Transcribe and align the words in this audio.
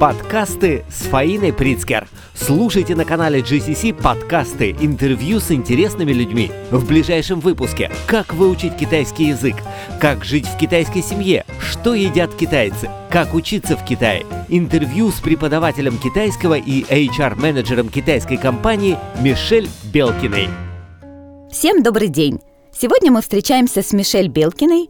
Подкасты 0.00 0.82
с 0.88 1.02
Фаиной 1.08 1.52
Прицкер. 1.52 2.08
Слушайте 2.32 2.96
на 2.96 3.04
канале 3.04 3.40
GCC 3.40 3.92
подкасты, 3.92 4.74
интервью 4.80 5.40
с 5.40 5.50
интересными 5.50 6.10
людьми. 6.10 6.50
В 6.70 6.86
ближайшем 6.86 7.38
выпуске 7.38 7.92
«Как 8.06 8.32
выучить 8.32 8.78
китайский 8.78 9.24
язык», 9.24 9.56
«Как 10.00 10.24
жить 10.24 10.46
в 10.46 10.56
китайской 10.56 11.02
семье», 11.02 11.44
«Что 11.60 11.92
едят 11.92 12.34
китайцы», 12.34 12.90
«Как 13.10 13.34
учиться 13.34 13.76
в 13.76 13.84
Китае», 13.84 14.24
интервью 14.48 15.10
с 15.10 15.20
преподавателем 15.20 15.98
китайского 15.98 16.54
и 16.54 16.82
HR-менеджером 16.84 17.90
китайской 17.90 18.38
компании 18.38 18.96
Мишель 19.20 19.68
Белкиной. 19.92 20.48
Всем 21.52 21.82
добрый 21.82 22.08
день! 22.08 22.40
Сегодня 22.72 23.12
мы 23.12 23.20
встречаемся 23.20 23.82
с 23.82 23.92
Мишель 23.92 24.28
Белкиной, 24.28 24.88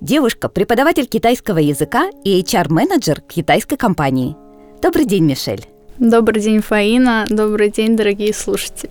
девушка, 0.00 0.48
преподаватель 0.48 1.06
китайского 1.06 1.58
языка 1.58 2.10
и 2.22 2.40
HR-менеджер 2.40 3.22
китайской 3.22 3.76
компании. 3.76 4.36
Добрый 4.82 5.04
день, 5.04 5.24
Мишель. 5.24 5.64
Добрый 5.98 6.42
день, 6.42 6.60
Фаина. 6.60 7.24
Добрый 7.28 7.70
день, 7.70 7.96
дорогие 7.96 8.34
слушатели. 8.34 8.90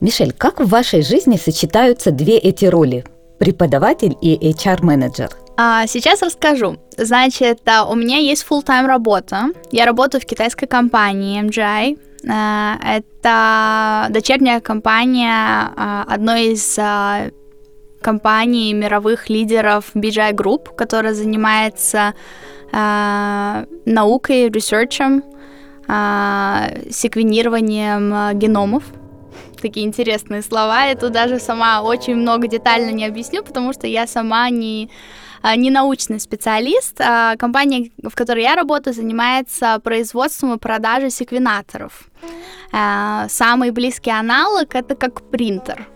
Мишель, 0.00 0.32
как 0.32 0.60
в 0.60 0.68
вашей 0.68 1.02
жизни 1.02 1.36
сочетаются 1.36 2.12
две 2.12 2.38
эти 2.38 2.66
роли– 2.66 3.04
преподаватель 3.40 4.16
и 4.22 4.36
HR-менеджер? 4.52 5.30
А, 5.56 5.88
сейчас 5.88 6.22
расскажу. 6.22 6.76
Значит, 6.96 7.58
у 7.90 7.94
меня 7.96 8.18
есть 8.18 8.46
full-time 8.48 8.86
работа. 8.86 9.46
Я 9.72 9.84
работаю 9.84 10.20
в 10.20 10.26
китайской 10.26 10.68
компании 10.68 11.42
MGI. 11.42 11.98
А, 12.30 12.78
это 12.80 14.06
дочерняя 14.10 14.60
компания 14.60 15.72
а, 15.76 16.04
одной 16.06 16.52
из 16.52 16.78
а, 16.78 17.30
компаний 18.00 18.72
мировых 18.74 19.28
лидеров 19.28 19.90
BGI 19.94 20.34
Group, 20.34 20.72
которая 20.76 21.14
занимается 21.14 22.14
наукой, 23.84 24.48
ресерчем 24.48 25.22
секвенированием 25.86 28.14
а, 28.14 28.32
геномов. 28.34 28.84
Такие 29.60 29.86
интересные 29.86 30.42
слова. 30.42 30.84
Я 30.84 30.96
тут 30.96 31.12
даже 31.12 31.38
сама 31.38 31.82
очень 31.82 32.16
много 32.16 32.48
детально 32.48 32.90
не 32.90 33.06
объясню, 33.06 33.44
потому 33.44 33.72
что 33.72 33.86
я 33.86 34.06
сама 34.06 34.50
не 34.50 34.90
а, 35.42 35.56
не 35.56 35.70
научный 35.70 36.20
специалист. 36.20 37.00
А 37.00 37.36
компания, 37.36 37.90
в 38.02 38.14
которой 38.14 38.42
я 38.42 38.54
работаю, 38.54 38.94
занимается 38.94 39.80
производством 39.80 40.54
и 40.54 40.58
продажей 40.58 41.10
секвенаторов. 41.10 42.08
А, 42.72 43.26
самый 43.28 43.70
близкий 43.70 44.10
аналог 44.10 44.74
это 44.74 44.94
как 44.94 45.22
принтер. 45.30 45.88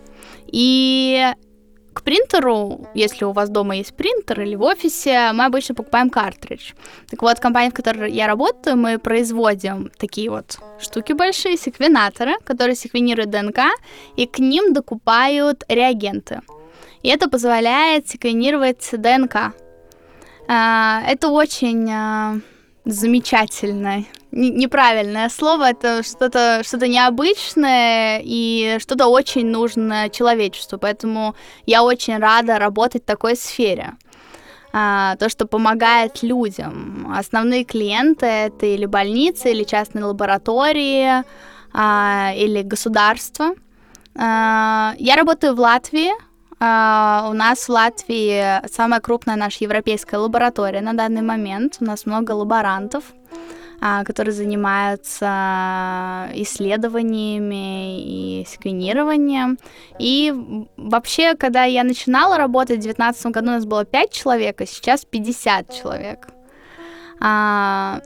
И 0.47 1.33
к 1.97 2.03
принтеру, 2.03 2.87
если 2.93 3.25
у 3.25 3.31
вас 3.31 3.49
дома 3.49 3.75
есть 3.75 3.95
принтер 3.95 4.41
или 4.41 4.55
в 4.55 4.61
офисе, 4.61 5.31
мы 5.33 5.45
обычно 5.45 5.73
покупаем 5.73 6.11
картридж. 6.11 6.73
Так 7.09 7.23
вот, 7.23 7.39
компания, 7.39 7.71
в 7.71 7.73
которой 7.73 8.11
я 8.11 8.27
работаю, 8.27 8.77
мы 8.77 8.99
производим 8.99 9.89
такие 9.97 10.29
вот 10.29 10.59
штуки 10.79 11.13
большие, 11.13 11.57
секвенаторы, 11.57 12.35
которые 12.43 12.75
секвенируют 12.75 13.31
ДНК, 13.31 13.59
и 14.15 14.27
к 14.27 14.37
ним 14.37 14.73
докупают 14.73 15.63
реагенты. 15.67 16.41
И 17.01 17.09
это 17.09 17.29
позволяет 17.29 18.07
секвенировать 18.07 18.87
ДНК. 18.91 19.53
А, 20.47 21.01
это 21.07 21.29
очень 21.29 21.89
а, 21.91 22.35
замечательно 22.85 24.05
неправильное 24.31 25.29
слово, 25.29 25.69
это 25.69 26.03
что-то 26.03 26.61
что 26.63 26.87
необычное 26.87 28.21
и 28.23 28.77
что-то 28.79 29.07
очень 29.07 29.47
нужное 29.47 30.09
человечеству, 30.09 30.77
поэтому 30.77 31.35
я 31.65 31.83
очень 31.83 32.17
рада 32.17 32.59
работать 32.59 33.03
в 33.03 33.05
такой 33.05 33.35
сфере. 33.35 33.93
А, 34.73 35.15
то, 35.15 35.29
что 35.29 35.47
помогает 35.47 36.21
людям. 36.23 37.11
Основные 37.15 37.63
клиенты 37.63 38.25
это 38.25 38.65
или 38.65 38.85
больницы, 38.85 39.51
или 39.51 39.63
частные 39.63 40.05
лаборатории, 40.05 41.23
а, 41.73 42.33
или 42.35 42.61
государство. 42.61 43.55
А, 44.15 44.93
я 44.99 45.15
работаю 45.15 45.55
в 45.55 45.59
Латвии. 45.59 46.11
Uh, 46.59 47.29
у 47.29 47.33
нас 47.33 47.67
в 47.67 47.69
Латвии 47.69 48.67
самая 48.73 48.99
крупная 48.99 49.35
наша 49.35 49.63
европейская 49.63 50.17
лаборатория 50.17 50.81
на 50.81 50.93
данный 50.93 51.21
момент. 51.21 51.77
У 51.79 51.85
нас 51.85 52.07
много 52.07 52.31
лаборантов. 52.31 53.03
А, 53.89 54.03
которые 54.03 54.33
занимаются 54.33 56.29
исследованиями 56.33 58.01
и 58.01 58.45
секвенированием. 58.45 59.57
И 59.97 60.33
вообще, 60.75 61.35
когда 61.35 61.63
я 61.63 61.85
начинала 61.85 62.37
работать 62.37 62.79
в 62.79 62.81
2019 62.81 63.27
году, 63.27 63.47
у 63.47 63.51
нас 63.51 63.65
было 63.65 63.85
5 63.85 64.11
человек, 64.11 64.59
а 64.59 64.65
сейчас 64.65 65.05
50 65.05 65.73
человек. 65.73 66.27
А, 67.21 68.01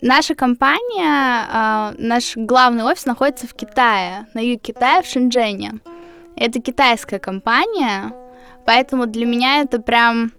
наша 0.00 0.34
компания, 0.34 1.46
а, 1.52 1.92
наш 1.98 2.34
главный 2.34 2.84
офис 2.84 3.04
находится 3.04 3.46
в 3.46 3.52
Китае, 3.52 4.28
на 4.32 4.40
юге 4.40 4.56
Китая, 4.56 5.02
в 5.02 5.06
Шэньчжэне. 5.06 5.80
Это 6.36 6.62
китайская 6.62 7.18
компания, 7.18 8.14
поэтому 8.64 9.06
для 9.06 9.26
меня 9.26 9.60
это 9.60 9.78
прям 9.78 10.32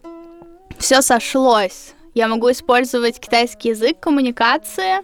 все 0.79 1.03
сошлось 1.03 1.93
я 2.13 2.27
могу 2.27 2.51
использовать 2.51 3.19
китайский 3.19 3.69
язык 3.69 3.99
коммуникации, 3.99 5.03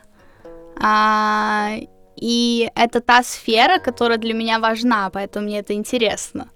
а, 0.82 1.72
и 2.16 2.70
это 2.76 3.02
та 3.02 3.24
сфера, 3.24 3.80
которая 3.80 4.18
для 4.18 4.34
меня 4.34 4.60
важна, 4.60 5.10
поэтому 5.10 5.46
мне 5.46 5.60
это 5.60 5.74
интересно. 5.74 6.50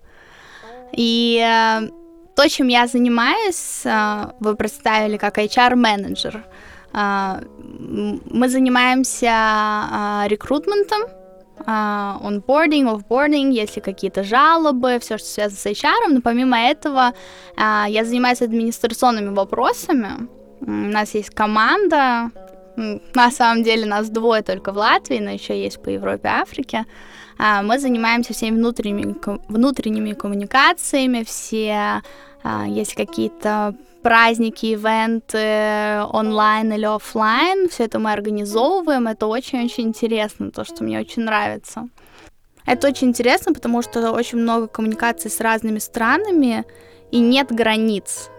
И 0.93 1.39
а, 1.43 1.81
то, 2.35 2.47
чем 2.47 2.69
я 2.69 2.87
занимаюсь, 2.87 3.81
а, 3.85 4.33
вы 4.39 4.55
представили 4.55 5.17
как 5.17 5.37
HR-менеджер. 5.37 6.45
А, 6.93 7.41
мы 7.59 8.49
занимаемся 8.49 9.31
а, 9.31 10.25
рекрутментом, 10.27 11.01
онбординг, 11.65 12.87
uh, 12.89 12.95
офбординг, 12.95 13.53
если 13.53 13.81
какие-то 13.81 14.23
жалобы, 14.23 14.97
все, 14.99 15.17
что 15.17 15.27
связано 15.27 15.59
с 15.59 15.65
HR. 15.65 16.07
Но 16.09 16.21
помимо 16.21 16.57
этого, 16.57 17.13
uh, 17.57 17.89
я 17.89 18.05
занимаюсь 18.05 18.41
администрационными 18.41 19.35
вопросами, 19.35 20.29
у 20.61 20.71
нас 20.71 21.15
есть 21.15 21.29
команда, 21.29 22.31
на 23.13 23.31
самом 23.31 23.63
деле 23.63 23.85
нас 23.85 24.09
двое 24.09 24.41
только 24.41 24.71
в 24.71 24.77
Латвии, 24.77 25.19
но 25.19 25.31
еще 25.31 25.61
есть 25.61 25.81
по 25.81 25.89
Европе, 25.89 26.29
Африке. 26.29 26.85
А, 27.37 27.61
мы 27.61 27.79
занимаемся 27.79 28.33
всеми 28.33 28.57
внутренними, 28.57 29.15
внутренними 29.47 30.13
коммуникациями, 30.13 31.23
все, 31.23 32.01
а, 32.43 32.65
есть 32.67 32.95
какие-то 32.95 33.75
праздники, 34.01 34.67
ивенты 34.67 36.03
онлайн 36.13 36.71
или 36.73 36.85
офлайн, 36.85 37.69
все 37.69 37.85
это 37.85 37.99
мы 37.99 38.11
организовываем, 38.11 39.07
это 39.07 39.27
очень-очень 39.27 39.85
интересно, 39.85 40.51
то, 40.51 40.63
что 40.63 40.83
мне 40.83 40.99
очень 40.99 41.23
нравится. 41.23 41.87
Это 42.65 42.87
очень 42.87 43.09
интересно, 43.09 43.53
потому 43.53 43.81
что 43.81 44.11
очень 44.11 44.37
много 44.37 44.67
коммуникаций 44.67 45.31
с 45.31 45.39
разными 45.39 45.79
странами, 45.79 46.65
и 47.11 47.19
нет 47.19 47.51
границ. 47.51 48.29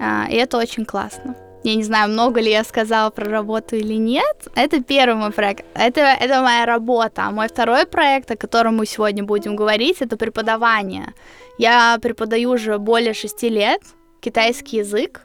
А, 0.00 0.26
и 0.30 0.34
это 0.34 0.58
очень 0.58 0.84
классно. 0.84 1.36
Я 1.62 1.74
не 1.74 1.82
знаю, 1.82 2.10
много 2.10 2.40
ли 2.40 2.50
я 2.50 2.64
сказала 2.64 3.10
про 3.10 3.28
работу 3.28 3.76
или 3.76 3.94
нет. 3.94 4.48
Это 4.54 4.82
первый 4.82 5.16
мой 5.16 5.30
проект. 5.30 5.66
Это, 5.74 6.00
это 6.00 6.40
моя 6.40 6.64
работа. 6.64 7.26
А 7.26 7.30
мой 7.30 7.48
второй 7.48 7.84
проект, 7.84 8.30
о 8.30 8.36
котором 8.36 8.76
мы 8.78 8.86
сегодня 8.86 9.24
будем 9.24 9.56
говорить, 9.56 10.00
это 10.00 10.16
преподавание. 10.16 11.12
Я 11.58 11.98
преподаю 12.00 12.52
уже 12.52 12.78
более 12.78 13.12
шести 13.12 13.50
лет 13.50 13.82
китайский 14.20 14.78
язык. 14.78 15.20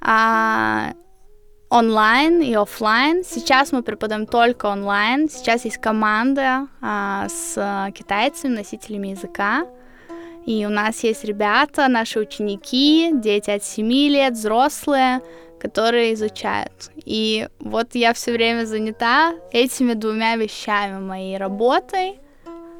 А, 0.00 0.94
онлайн 1.68 2.40
и 2.40 2.54
офлайн. 2.54 3.22
Сейчас 3.22 3.70
мы 3.70 3.82
преподаем 3.82 4.26
только 4.26 4.64
онлайн. 4.66 5.28
Сейчас 5.28 5.66
есть 5.66 5.76
команда 5.76 6.68
а, 6.80 7.28
с 7.28 7.92
китайцами, 7.94 8.54
носителями 8.54 9.08
языка. 9.08 9.66
И 10.46 10.64
у 10.66 10.70
нас 10.70 11.04
есть 11.04 11.24
ребята, 11.24 11.88
наши 11.88 12.18
ученики, 12.18 13.10
дети 13.14 13.50
от 13.50 13.62
7 13.62 13.86
лет, 13.86 14.32
взрослые, 14.32 15.20
которые 15.60 16.14
изучают. 16.14 16.90
И 17.04 17.48
вот 17.58 17.94
я 17.94 18.14
все 18.14 18.32
время 18.32 18.64
занята 18.64 19.34
этими 19.52 19.92
двумя 19.92 20.36
вещами, 20.36 20.98
моей 20.98 21.36
работой 21.36 22.18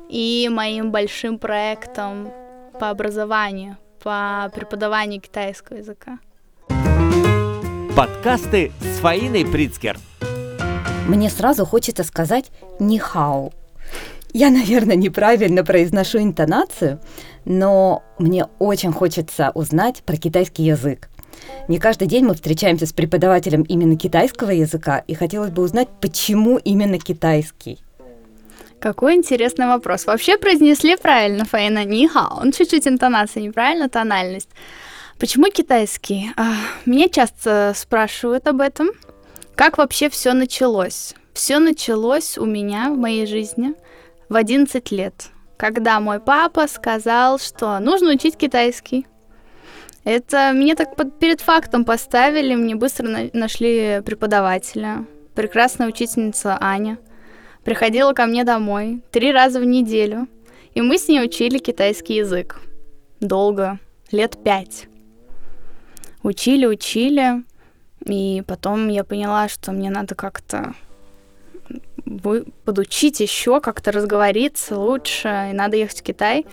и 0.08 0.48
моим 0.50 0.90
большим 0.90 1.38
проектом 1.38 2.32
по 2.80 2.88
образованию, 2.88 3.76
по 4.02 4.50
преподаванию 4.54 5.20
китайского 5.20 5.76
языка. 5.76 6.18
Подкасты 7.94 8.72
с 8.80 9.00
Фаиной 9.00 9.44
Прицкер. 9.44 9.98
Мне 11.06 11.28
сразу 11.28 11.66
хочется 11.66 12.04
сказать 12.04 12.50
«нихау». 12.78 13.52
Я, 14.32 14.50
наверное, 14.50 14.96
неправильно 14.96 15.64
произношу 15.64 16.18
интонацию, 16.18 17.00
но 17.44 18.02
мне 18.18 18.46
очень 18.58 18.92
хочется 18.92 19.50
узнать 19.54 20.02
про 20.04 20.16
китайский 20.16 20.64
язык. 20.64 21.08
Не 21.68 21.78
каждый 21.78 22.06
день 22.06 22.24
мы 22.24 22.34
встречаемся 22.34 22.86
с 22.86 22.92
преподавателем 22.92 23.62
именно 23.62 23.96
китайского 23.96 24.50
языка, 24.50 24.98
и 24.98 25.14
хотелось 25.14 25.50
бы 25.50 25.62
узнать, 25.62 25.88
почему 26.00 26.58
именно 26.58 26.98
китайский. 26.98 27.82
Какой 28.78 29.14
интересный 29.14 29.66
вопрос. 29.66 30.06
Вообще 30.06 30.38
произнесли 30.38 30.96
правильно, 30.96 31.44
Фаина, 31.44 31.84
нихао. 31.84 32.40
Он 32.40 32.52
чуть-чуть 32.52 32.88
интонация 32.88 33.42
неправильно, 33.42 33.88
тональность. 33.88 34.48
Почему 35.18 35.50
китайский? 35.50 36.30
А, 36.36 36.54
меня 36.86 37.08
часто 37.08 37.74
спрашивают 37.76 38.46
об 38.46 38.60
этом. 38.62 38.88
Как 39.54 39.76
вообще 39.76 40.08
все 40.08 40.32
началось? 40.32 41.14
Все 41.34 41.58
началось 41.58 42.38
у 42.38 42.46
меня 42.46 42.90
в 42.90 42.96
моей 42.96 43.26
жизни 43.26 43.74
в 44.30 44.36
11 44.36 44.92
лет, 44.92 45.30
когда 45.58 45.98
мой 46.00 46.20
папа 46.20 46.68
сказал, 46.68 47.38
что 47.38 47.80
нужно 47.80 48.12
учить 48.12 48.36
китайский. 48.36 49.06
Это 50.04 50.52
меня 50.52 50.76
так 50.76 50.96
под, 50.96 51.18
перед 51.18 51.40
фактом 51.40 51.84
поставили, 51.84 52.54
мне 52.54 52.76
быстро 52.76 53.08
на, 53.08 53.28
нашли 53.32 54.00
преподавателя, 54.06 55.04
прекрасная 55.34 55.88
учительница 55.88 56.56
Аня. 56.60 56.98
Приходила 57.64 58.12
ко 58.12 58.24
мне 58.24 58.44
домой 58.44 59.02
три 59.10 59.32
раза 59.32 59.60
в 59.60 59.64
неделю, 59.64 60.28
и 60.74 60.80
мы 60.80 60.96
с 60.96 61.08
ней 61.08 61.22
учили 61.22 61.58
китайский 61.58 62.14
язык. 62.14 62.60
Долго, 63.18 63.80
лет 64.12 64.38
пять. 64.42 64.86
Учили, 66.22 66.66
учили, 66.66 67.42
и 68.06 68.44
потом 68.46 68.88
я 68.88 69.02
поняла, 69.02 69.48
что 69.48 69.72
мне 69.72 69.90
надо 69.90 70.14
как-то 70.14 70.74
вы 72.10 72.44
подучить 72.64 73.20
еще, 73.20 73.60
как-то 73.60 73.92
разговориться 73.92 74.76
лучше, 74.76 75.48
и 75.50 75.54
надо 75.54 75.76
ехать 75.76 76.00
в 76.00 76.02
Китай. 76.02 76.44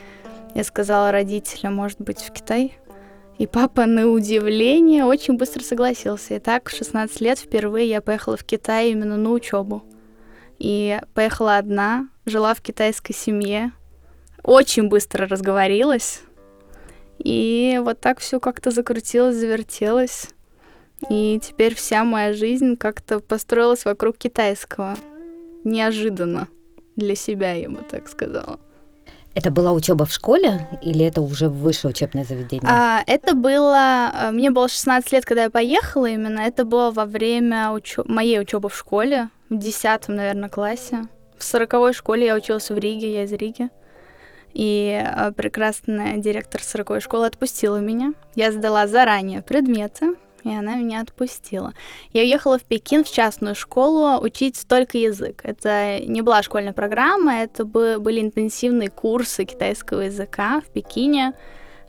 Я 0.53 0.63
сказала 0.63 1.11
родителям, 1.11 1.75
может 1.75 1.99
быть, 1.99 2.19
в 2.19 2.31
Китай. 2.31 2.77
И 3.39 3.47
папа, 3.47 3.85
на 3.87 4.07
удивление, 4.07 5.03
очень 5.03 5.35
быстро 5.35 5.63
согласился. 5.63 6.35
И 6.35 6.39
так, 6.39 6.69
в 6.69 6.75
16 6.75 7.21
лет 7.21 7.39
впервые 7.39 7.89
я 7.89 8.01
поехала 8.01 8.37
в 8.37 8.43
Китай 8.43 8.91
именно 8.91 9.17
на 9.17 9.31
учебу. 9.31 9.83
И 10.59 10.99
поехала 11.13 11.57
одна, 11.57 12.07
жила 12.25 12.53
в 12.53 12.61
китайской 12.61 13.13
семье, 13.13 13.71
очень 14.43 14.89
быстро 14.89 15.27
разговорилась. 15.27 16.21
И 17.17 17.79
вот 17.83 17.99
так 17.99 18.19
все 18.19 18.39
как-то 18.39 18.69
закрутилось, 18.69 19.35
завертелось. 19.35 20.29
И 21.09 21.39
теперь 21.43 21.75
вся 21.75 22.03
моя 22.03 22.33
жизнь 22.33 22.75
как-то 22.75 23.19
построилась 23.19 23.85
вокруг 23.85 24.17
китайского. 24.17 24.97
Неожиданно 25.67 26.47
для 26.95 27.13
себя, 27.15 27.51
я 27.51 27.69
бы 27.69 27.81
так 27.89 28.07
сказала. 28.07 28.57
Это 29.35 29.51
была 29.51 29.73
учеба 29.73 30.05
в 30.05 30.13
школе 30.13 30.65
или 30.81 31.05
это 31.05 31.21
уже 31.21 31.49
высшее 31.49 31.91
учебное 31.91 32.23
заведение? 32.23 32.67
А, 32.71 33.03
это 33.05 33.35
было... 33.35 34.09
А, 34.13 34.31
мне 34.31 34.49
было 34.49 34.69
16 34.69 35.11
лет, 35.11 35.25
когда 35.25 35.43
я 35.43 35.49
поехала 35.49 36.05
именно. 36.05 36.39
Это 36.39 36.63
было 36.63 36.91
во 36.91 37.05
время 37.05 37.71
учё... 37.71 38.05
моей 38.05 38.39
учебы 38.39 38.69
в 38.69 38.77
школе, 38.77 39.29
в 39.49 39.57
10 39.57 40.07
наверное, 40.07 40.47
классе. 40.47 41.03
В 41.37 41.43
40 41.43 41.93
школе 41.93 42.27
я 42.27 42.35
училась 42.35 42.69
в 42.69 42.77
Риге, 42.77 43.13
я 43.13 43.23
из 43.25 43.33
Риги. 43.33 43.69
И 44.53 45.03
а, 45.05 45.33
прекрасная 45.33 46.15
директор 46.15 46.63
40 46.63 47.03
школы 47.03 47.25
отпустила 47.25 47.77
меня. 47.77 48.13
Я 48.35 48.53
сдала 48.53 48.87
заранее 48.87 49.41
предметы, 49.41 50.15
и 50.47 50.55
она 50.55 50.75
меня 50.75 51.01
отпустила. 51.01 51.73
Я 52.13 52.21
уехала 52.21 52.57
в 52.57 52.63
Пекин 52.63 53.03
в 53.03 53.11
частную 53.11 53.55
школу 53.55 54.19
учить 54.23 54.65
только 54.67 54.97
язык. 54.97 55.41
Это 55.43 55.99
не 55.99 56.21
была 56.21 56.41
школьная 56.43 56.73
программа, 56.73 57.41
это 57.41 57.65
были 57.65 58.21
интенсивные 58.21 58.89
курсы 58.89 59.45
китайского 59.45 60.01
языка 60.01 60.61
в 60.61 60.71
Пекине, 60.71 61.33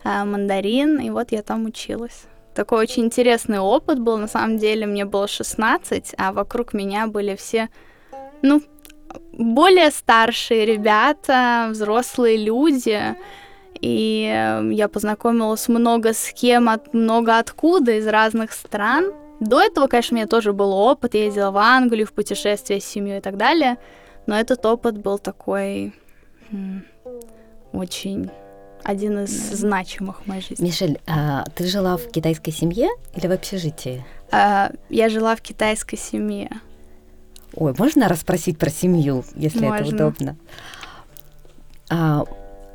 а, 0.03 0.25
мандарин, 0.25 0.99
и 0.99 1.09
вот 1.09 1.31
я 1.31 1.41
там 1.41 1.65
училась. 1.65 2.23
Такой 2.55 2.79
очень 2.79 3.05
интересный 3.05 3.59
опыт 3.59 3.99
был, 3.99 4.17
на 4.17 4.27
самом 4.27 4.57
деле 4.57 4.85
мне 4.85 5.05
было 5.05 5.27
16, 5.27 6.15
а 6.17 6.33
вокруг 6.33 6.73
меня 6.73 7.07
были 7.07 7.35
все, 7.35 7.69
ну, 8.41 8.61
более 9.31 9.91
старшие 9.91 10.65
ребята, 10.65 11.67
взрослые 11.71 12.37
люди, 12.37 13.15
и 13.81 14.29
эм, 14.33 14.69
я 14.71 14.87
познакомилась 14.87 15.67
много 15.67 16.13
с 16.13 16.31
кем, 16.33 16.69
от, 16.69 16.93
много 16.93 17.37
откуда, 17.37 17.93
из 17.93 18.07
разных 18.07 18.51
стран. 18.51 19.13
До 19.39 19.61
этого, 19.61 19.87
конечно, 19.87 20.15
у 20.15 20.17
меня 20.17 20.27
тоже 20.27 20.51
был 20.51 20.73
опыт, 20.73 21.13
я 21.13 21.25
ездила 21.25 21.51
в 21.51 21.57
Англию 21.57 22.05
в 22.05 22.13
путешествие 22.13 22.81
с 22.81 22.85
семьей 22.85 23.19
и 23.19 23.21
так 23.21 23.37
далее, 23.37 23.77
но 24.25 24.37
этот 24.37 24.65
опыт 24.65 24.97
был 24.97 25.17
такой 25.17 25.93
очень 27.71 28.29
один 28.83 29.19
из 29.19 29.31
значимых 29.31 30.21
в 30.21 30.27
моей 30.27 30.41
жизни. 30.41 30.65
Мишель, 30.65 30.99
а 31.07 31.45
ты 31.55 31.65
жила 31.65 31.97
в 31.97 32.09
китайской 32.09 32.51
семье 32.51 32.89
или 33.13 33.27
в 33.27 33.31
общежитии? 33.31 34.05
А, 34.31 34.71
я 34.89 35.09
жила 35.09 35.35
в 35.35 35.41
китайской 35.41 35.97
семье. 35.97 36.49
Ой, 37.53 37.73
можно 37.77 38.07
расспросить 38.07 38.57
про 38.57 38.69
семью, 38.69 39.23
если 39.35 39.65
можно. 39.65 39.83
это 39.83 39.95
удобно? 39.95 40.37
А, 41.89 42.23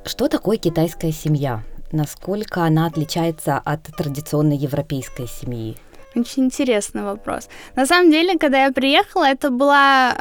что 0.05 0.29
такое 0.29 0.57
китайская 0.57 1.13
семья? 1.13 1.63
Насколько 1.93 2.63
она 2.63 2.87
отличается 2.87 3.57
от 3.57 3.83
традиционной 3.97 4.57
европейской 4.57 5.27
семьи? 5.27 5.77
Очень 6.17 6.45
интересный 6.45 7.03
вопрос. 7.03 7.49
На 7.75 7.87
самом 7.87 8.11
деле, 8.11 8.39
когда 8.39 8.65
я 8.65 8.73
приехала, 8.73 9.25
это 9.25 9.51
была 9.51 10.15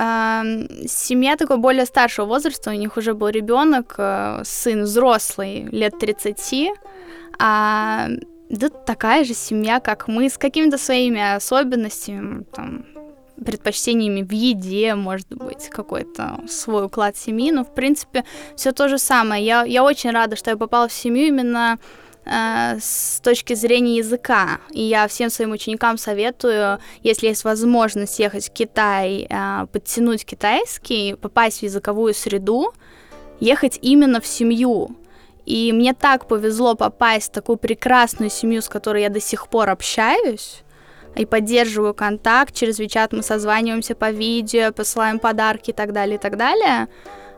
э, 0.44 0.88
семья 0.88 1.36
такой 1.36 1.58
более 1.58 1.86
старшего 1.86 2.26
возраста. 2.26 2.72
У 2.72 2.74
них 2.74 2.98
уже 2.98 3.14
был 3.14 3.30
ребенок, 3.30 3.96
э, 3.98 4.42
сын 4.44 4.84
взрослый, 4.84 5.68
лет 5.72 6.00
30. 6.00 6.72
А, 7.40 8.08
да 8.50 8.70
такая 8.70 9.24
же 9.24 9.34
семья, 9.34 9.80
как 9.80 10.08
мы, 10.08 10.30
с 10.30 10.38
какими-то 10.38 10.78
своими 10.78 11.36
особенностями, 11.36 12.44
там, 12.56 12.86
предпочтениями 13.44 14.22
в 14.22 14.32
еде, 14.32 14.96
может 14.96 15.28
быть, 15.30 15.70
какой-то 15.70 16.40
свой 16.48 16.86
уклад 16.86 17.18
семьи, 17.18 17.52
но, 17.52 17.64
в 17.64 17.74
принципе, 17.74 18.24
все 18.56 18.72
то 18.72 18.90
же 18.90 18.98
самое. 18.98 19.46
Я, 19.46 19.64
я 19.64 19.84
очень 19.84 20.12
рада, 20.12 20.36
что 20.36 20.50
я 20.50 20.58
попала 20.58 20.88
в 20.88 20.94
семью 20.94 21.28
именно 21.28 21.78
э, 22.26 22.78
с 22.82 23.20
точки 23.22 23.54
зрения 23.54 23.98
языка. 23.98 24.60
И 24.72 24.82
я 24.82 25.08
всем 25.08 25.30
своим 25.30 25.52
ученикам 25.52 25.98
советую, 25.98 26.80
если 27.04 27.28
есть 27.28 27.44
возможность 27.44 28.20
ехать 28.20 28.50
в 28.50 28.54
Китай, 28.54 29.28
э, 29.30 29.68
подтянуть 29.72 30.26
китайский, 30.26 31.16
попасть 31.16 31.60
в 31.60 31.64
языковую 31.64 32.14
среду, 32.14 32.74
ехать 33.40 33.80
именно 33.82 34.20
в 34.22 34.28
семью. 34.28 34.96
И 35.46 35.74
мне 35.74 35.94
так 35.94 36.28
повезло 36.28 36.76
попасть 36.76 37.30
в 37.30 37.34
такую 37.34 37.58
прекрасную 37.58 38.30
семью, 38.30 38.62
с 38.62 38.70
которой 38.70 39.02
я 39.02 39.10
до 39.10 39.20
сих 39.20 39.50
пор 39.50 39.70
общаюсь, 39.70 40.63
и 41.16 41.26
поддерживаю 41.26 41.94
контакт. 41.94 42.54
Через 42.54 42.80
WeChat 42.80 43.10
мы 43.16 43.24
созваниваемся 43.24 43.96
по 43.96 44.12
видео, 44.12 44.72
посылаем 44.72 45.20
подарки 45.20 45.72
и 45.72 45.74
так 45.74 45.94
далее, 45.94 46.16
и 46.16 46.20
так 46.20 46.38
далее. 46.38 46.88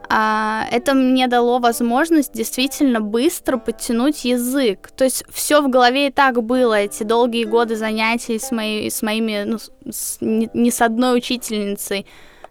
А, 0.08 0.66
это 0.72 0.94
мне 0.94 1.28
дало 1.28 1.60
возможность 1.60 2.34
действительно 2.34 3.02
быстро 3.02 3.58
подтянуть 3.58 4.26
язык. 4.26 4.92
То 4.96 5.04
есть 5.04 5.24
все 5.30 5.62
в 5.62 5.70
голове 5.70 6.08
и 6.08 6.12
так 6.12 6.44
было, 6.44 6.76
эти 6.76 7.04
долгие 7.04 7.46
годы 7.46 7.76
занятий 7.76 8.40
с, 8.40 8.52
моей, 8.52 8.92
с 8.92 9.02
моими, 9.02 9.44
ну, 9.46 9.58
с, 9.90 10.18
не, 10.22 10.50
не 10.54 10.72
с 10.72 10.82
одной 10.82 11.18
учительницей. 11.18 12.06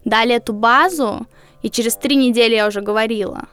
Дали 0.04 0.34
эту 0.34 0.52
базу, 0.52 1.26
и 1.62 1.70
через 1.70 1.96
три 1.96 2.16
недели 2.16 2.54
я 2.54 2.66
уже 2.66 2.80
говорила. 2.80 3.48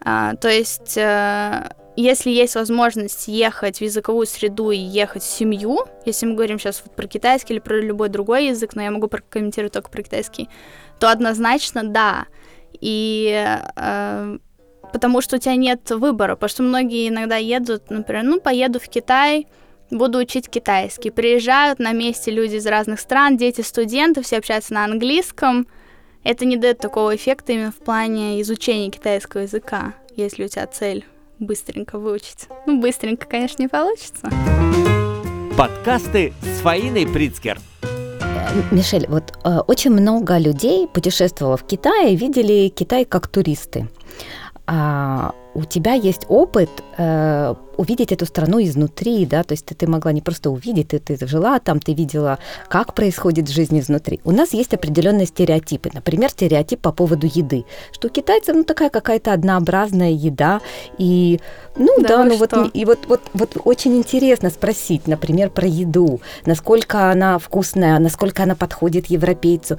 А, 0.00 0.34
то 0.36 0.48
есть 0.48 0.96
э, 0.96 1.70
если 1.96 2.30
есть 2.30 2.56
возможность 2.56 3.28
ехать 3.28 3.78
в 3.78 3.80
языковую 3.82 4.26
среду 4.26 4.70
и 4.70 4.76
ехать 4.76 5.22
в 5.22 5.30
семью, 5.30 5.86
если 6.04 6.26
мы 6.26 6.34
говорим 6.34 6.58
сейчас 6.58 6.82
про 6.96 7.06
китайский 7.06 7.54
или 7.54 7.60
про 7.60 7.80
любой 7.80 8.08
другой 8.08 8.46
язык, 8.48 8.74
но 8.74 8.82
я 8.82 8.90
могу 8.90 9.06
прокомментировать 9.06 9.72
только 9.72 9.90
про 9.90 10.02
китайский, 10.02 10.48
то 10.98 11.10
однозначно 11.10 11.84
да. 11.84 12.26
И 12.80 13.46
э, 13.76 14.38
потому 14.92 15.20
что 15.20 15.36
у 15.36 15.38
тебя 15.38 15.54
нет 15.54 15.88
выбора, 15.90 16.34
потому 16.34 16.48
что 16.48 16.62
многие 16.64 17.08
иногда 17.08 17.36
едут, 17.36 17.90
например, 17.90 18.24
ну, 18.24 18.40
поеду 18.40 18.80
в 18.80 18.88
Китай, 18.88 19.46
буду 19.90 20.18
учить 20.18 20.48
китайский. 20.48 21.10
Приезжают 21.10 21.78
на 21.78 21.92
месте 21.92 22.32
люди 22.32 22.56
из 22.56 22.66
разных 22.66 22.98
стран, 22.98 23.36
дети, 23.36 23.60
студенты, 23.60 24.22
все 24.22 24.38
общаются 24.38 24.74
на 24.74 24.84
английском. 24.84 25.68
Это 26.24 26.44
не 26.44 26.56
дает 26.56 26.78
такого 26.78 27.14
эффекта 27.14 27.52
именно 27.52 27.70
в 27.70 27.76
плане 27.76 28.40
изучения 28.40 28.90
китайского 28.90 29.42
языка, 29.42 29.94
если 30.16 30.44
у 30.44 30.48
тебя 30.48 30.66
цель 30.66 31.04
быстренько 31.38 31.98
выучить. 31.98 32.48
Ну, 32.66 32.80
быстренько, 32.80 33.26
конечно, 33.26 33.62
не 33.62 33.68
получится. 33.68 34.30
Подкасты 35.56 36.32
с 36.42 36.60
Фаиной 36.60 37.06
Прицкер. 37.06 37.58
Мишель, 38.70 39.06
вот 39.08 39.32
э, 39.44 39.58
очень 39.66 39.90
много 39.90 40.38
людей, 40.38 40.86
путешествовало 40.86 41.56
в 41.56 41.64
Китае, 41.64 42.14
видели 42.14 42.68
Китай 42.68 43.04
как 43.04 43.26
туристы. 43.26 43.88
А, 44.66 45.34
у 45.54 45.64
тебя 45.64 45.94
есть 45.94 46.26
опыт 46.28 46.70
э, 46.96 47.54
увидеть 47.76 48.12
эту 48.12 48.26
страну 48.26 48.62
изнутри, 48.62 49.26
да, 49.26 49.42
то 49.42 49.52
есть 49.52 49.66
ты, 49.66 49.74
ты 49.74 49.86
могла 49.86 50.12
не 50.12 50.20
просто 50.20 50.50
увидеть, 50.50 50.88
ты, 50.88 50.98
ты 50.98 51.26
жила 51.26 51.58
там, 51.58 51.80
ты 51.80 51.94
видела, 51.94 52.38
как 52.68 52.94
происходит 52.94 53.48
жизнь 53.48 53.78
изнутри. 53.78 54.20
У 54.24 54.32
нас 54.32 54.52
есть 54.52 54.74
определенные 54.74 55.26
стереотипы, 55.26 55.90
например, 55.92 56.30
стереотип 56.30 56.80
по 56.80 56.92
поводу 56.92 57.26
еды, 57.26 57.64
что 57.92 58.08
у 58.08 58.10
китайцев, 58.10 58.54
ну, 58.54 58.64
такая 58.64 58.90
какая-то 58.90 59.32
однообразная 59.32 60.10
еда, 60.10 60.60
и, 60.98 61.40
ну, 61.76 62.00
да, 62.00 62.08
да 62.08 62.24
ну, 62.24 62.36
вот, 62.36 62.52
и 62.74 62.84
вот, 62.84 63.00
вот, 63.06 63.20
вот 63.32 63.56
очень 63.64 63.96
интересно 63.96 64.50
спросить, 64.50 65.06
например, 65.06 65.50
про 65.50 65.66
еду, 65.66 66.20
насколько 66.46 67.10
она 67.10 67.38
вкусная, 67.38 67.98
насколько 67.98 68.42
она 68.42 68.54
подходит 68.56 69.06
европейцу, 69.06 69.78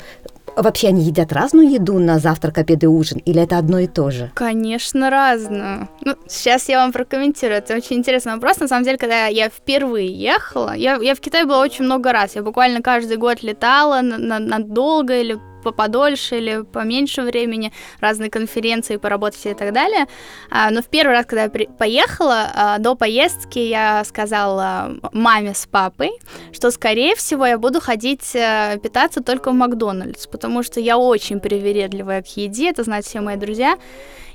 вообще 0.56 0.90
они 0.90 1.04
едят 1.04 1.34
разную 1.34 1.70
еду 1.70 2.00
на 2.00 2.20
завтрак, 2.20 2.58
обед 2.58 2.84
и 2.84 2.88
ужин, 2.88 3.20
или 3.20 3.42
это 3.42 3.58
одно 3.58 3.80
и 3.80 3.88
то 3.88 4.12
же? 4.12 4.32
Конечно, 4.34 5.10
разную. 5.10 5.90
Ну, 6.02 6.16
сейчас 6.28 6.70
я 6.70 6.80
вам 6.80 6.92
прокомментирую. 6.92 7.58
Это 7.58 7.76
очень 7.76 7.98
интересный 7.98 8.34
вопрос. 8.34 8.60
На 8.60 8.68
самом 8.68 8.84
деле, 8.84 8.98
когда 8.98 9.28
я 9.28 9.50
впервые 9.50 10.12
ехала, 10.12 10.76
я, 10.76 10.96
я 10.96 11.16
в 11.16 11.20
Китае 11.20 11.46
была 11.46 11.62
очень 11.62 11.86
много 11.86 12.12
раз. 12.12 12.36
Я 12.36 12.44
буквально 12.44 12.82
каждый 12.82 13.18
год 13.18 13.44
летала 13.44 14.02
надолго 14.02 15.14
на, 15.14 15.20
на 15.20 15.22
или 15.22 15.40
подольше 15.72 16.38
или 16.38 16.64
поменьше 16.64 17.22
времени, 17.22 17.72
разные 18.00 18.30
конференции 18.30 18.98
поработать 18.98 19.46
и 19.46 19.54
так 19.54 19.74
далее. 19.74 20.06
А, 20.50 20.70
но 20.72 20.82
в 20.82 20.88
первый 20.88 21.14
раз, 21.14 21.26
когда 21.26 21.44
я 21.44 21.50
поехала, 21.50 22.52
а, 22.54 22.78
до 22.80 22.96
поездки 22.96 23.60
я 23.60 24.04
сказала 24.04 24.96
маме 25.12 25.54
с 25.54 25.66
папой, 25.66 26.12
что, 26.52 26.72
скорее 26.72 27.16
всего, 27.16 27.46
я 27.46 27.58
буду 27.58 27.80
ходить 27.80 28.36
э, 28.36 28.80
питаться 28.82 29.22
только 29.22 29.52
в 29.52 29.54
Макдональдс, 29.54 30.28
потому 30.28 30.64
что 30.64 30.80
я 30.80 30.98
очень 30.98 31.40
привередливая 31.40 32.22
к 32.22 32.28
еде, 32.38 32.70
это 32.70 32.84
знают 32.84 33.06
все 33.06 33.22
мои 33.22 33.36
друзья. 33.36 33.78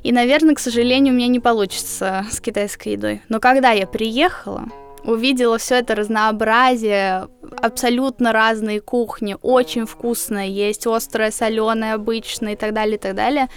И, 0.03 0.13
наверное, 0.13 0.55
к 0.55 0.59
сожалению, 0.59 1.13
у 1.13 1.17
меня 1.17 1.29
не 1.29 1.41
получится 1.41 2.25
с 2.31 2.41
китайской 2.41 2.91
едой. 2.91 3.23
Но 3.29 3.39
когда 3.39 3.73
я 3.73 3.87
приехала, 3.87 4.65
увидела 5.05 5.59
все 5.59 5.77
это 5.77 5.95
разнообразие, 5.95 7.29
абсолютно 7.63 8.33
разные 8.33 8.81
кухни, 8.81 9.37
очень 9.43 9.87
вкусное, 9.87 10.47
есть 10.47 10.87
острое, 10.87 11.31
соленое, 11.31 11.95
обычное 11.95 12.55
и 12.55 12.57
так 12.57 12.73
далее, 12.73 12.97
и 12.97 13.01
так 13.01 13.15
далее. 13.15 13.49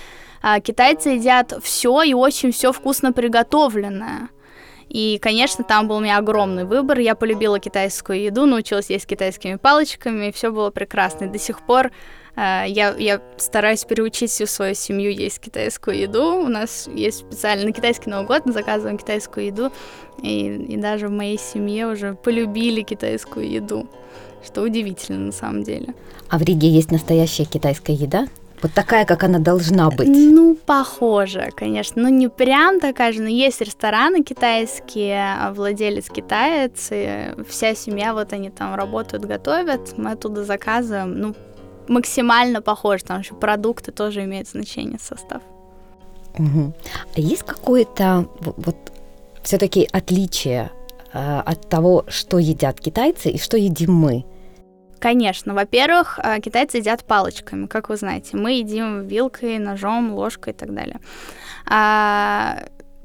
А 0.41 0.59
китайцы 0.59 1.09
едят 1.09 1.53
все 1.63 2.03
и 2.03 2.13
очень 2.13 2.51
все 2.51 2.71
вкусно 2.71 3.13
приготовленное. 3.13 4.29
И, 4.89 5.17
конечно, 5.21 5.63
там 5.63 5.87
был 5.87 5.97
у 5.97 5.99
меня 6.01 6.17
огромный 6.17 6.65
выбор. 6.65 6.99
Я 6.99 7.15
полюбила 7.15 7.59
китайскую 7.59 8.21
еду, 8.21 8.45
научилась 8.45 8.89
есть 8.89 9.07
китайскими 9.07 9.55
палочками, 9.55 10.27
и 10.27 10.31
все 10.31 10.51
было 10.51 10.69
прекрасно. 10.69 11.25
И 11.25 11.29
до 11.29 11.39
сих 11.39 11.61
пор 11.61 11.91
я, 12.35 12.95
я 12.97 13.21
стараюсь 13.37 13.83
переучить 13.83 14.31
всю 14.31 14.45
свою 14.45 14.73
семью 14.73 15.11
есть 15.11 15.39
китайскую 15.39 15.97
еду. 15.97 16.43
У 16.43 16.47
нас 16.47 16.89
есть 16.93 17.19
специально 17.19 17.65
на 17.65 17.71
китайский 17.71 18.09
Новый 18.09 18.27
год, 18.27 18.45
мы 18.45 18.53
заказываем 18.53 18.97
китайскую 18.97 19.47
еду. 19.47 19.71
И, 20.21 20.47
и 20.47 20.77
даже 20.77 21.07
в 21.07 21.11
моей 21.11 21.37
семье 21.37 21.87
уже 21.87 22.15
полюбили 22.15 22.81
китайскую 22.81 23.49
еду. 23.49 23.87
Что 24.45 24.61
удивительно 24.61 25.19
на 25.19 25.31
самом 25.31 25.63
деле. 25.63 25.93
А 26.29 26.37
в 26.37 26.41
Риге 26.41 26.69
есть 26.69 26.91
настоящая 26.91 27.45
китайская 27.45 27.93
еда? 27.93 28.27
Вот 28.63 28.71
такая, 28.71 29.05
как 29.05 29.23
она 29.23 29.39
должна 29.39 29.89
быть. 29.89 30.07
Ну, 30.07 30.55
похоже, 30.55 31.49
конечно. 31.53 32.01
Ну, 32.03 32.07
не 32.07 32.29
прям 32.29 32.79
такая 32.79 33.11
же, 33.11 33.21
но 33.21 33.27
есть 33.27 33.59
рестораны 33.59 34.23
китайские, 34.23 35.35
владелец 35.51 36.07
китаец, 36.09 36.87
и 36.91 37.33
вся 37.47 37.75
семья, 37.75 38.13
вот 38.13 38.31
они 38.31 38.49
там 38.49 38.73
работают, 38.75 39.25
готовят, 39.25 39.97
мы 39.97 40.11
оттуда 40.11 40.45
заказываем. 40.45 41.19
Ну, 41.19 41.35
максимально 41.87 42.61
похоже, 42.61 43.03
там 43.03 43.19
еще 43.19 43.35
продукты 43.35 43.91
тоже 43.91 44.23
имеют 44.23 44.47
значение, 44.47 44.99
состав. 44.99 45.41
Угу. 46.37 46.73
А 47.15 47.19
есть 47.19 47.43
какое-то 47.43 48.27
вот 48.39 48.75
все-таки 49.43 49.87
отличие 49.91 50.71
э, 51.13 51.39
от 51.39 51.69
того, 51.69 52.05
что 52.07 52.39
едят 52.39 52.79
китайцы 52.79 53.29
и 53.29 53.37
что 53.37 53.57
едим 53.57 53.93
мы? 53.93 54.25
Конечно. 54.99 55.53
Во-первых, 55.53 56.19
э, 56.23 56.39
китайцы 56.39 56.77
едят 56.77 57.03
палочками, 57.03 57.67
как 57.67 57.89
вы 57.89 57.97
знаете. 57.97 58.37
Мы 58.37 58.53
едим 58.53 59.05
вилкой, 59.05 59.59
ножом, 59.59 60.13
ложкой 60.13 60.53
и 60.53 60.55
так 60.55 60.73
далее. 60.73 60.99
А, 61.65 62.63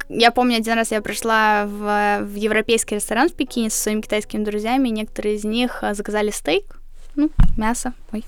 я 0.08 0.30
помню, 0.30 0.56
один 0.56 0.74
раз 0.74 0.90
я 0.90 1.02
пришла 1.02 1.66
в, 1.66 2.20
в 2.22 2.34
европейский 2.34 2.94
ресторан 2.94 3.28
в 3.28 3.34
Пекине 3.34 3.68
со 3.68 3.82
своими 3.82 4.00
китайскими 4.00 4.44
друзьями, 4.44 4.88
и 4.88 4.92
некоторые 4.92 5.34
из 5.34 5.44
них 5.44 5.82
э, 5.82 5.94
заказали 5.94 6.30
стейк, 6.30 6.80
ну, 7.14 7.30
мясо, 7.56 7.92
ой. 8.12 8.24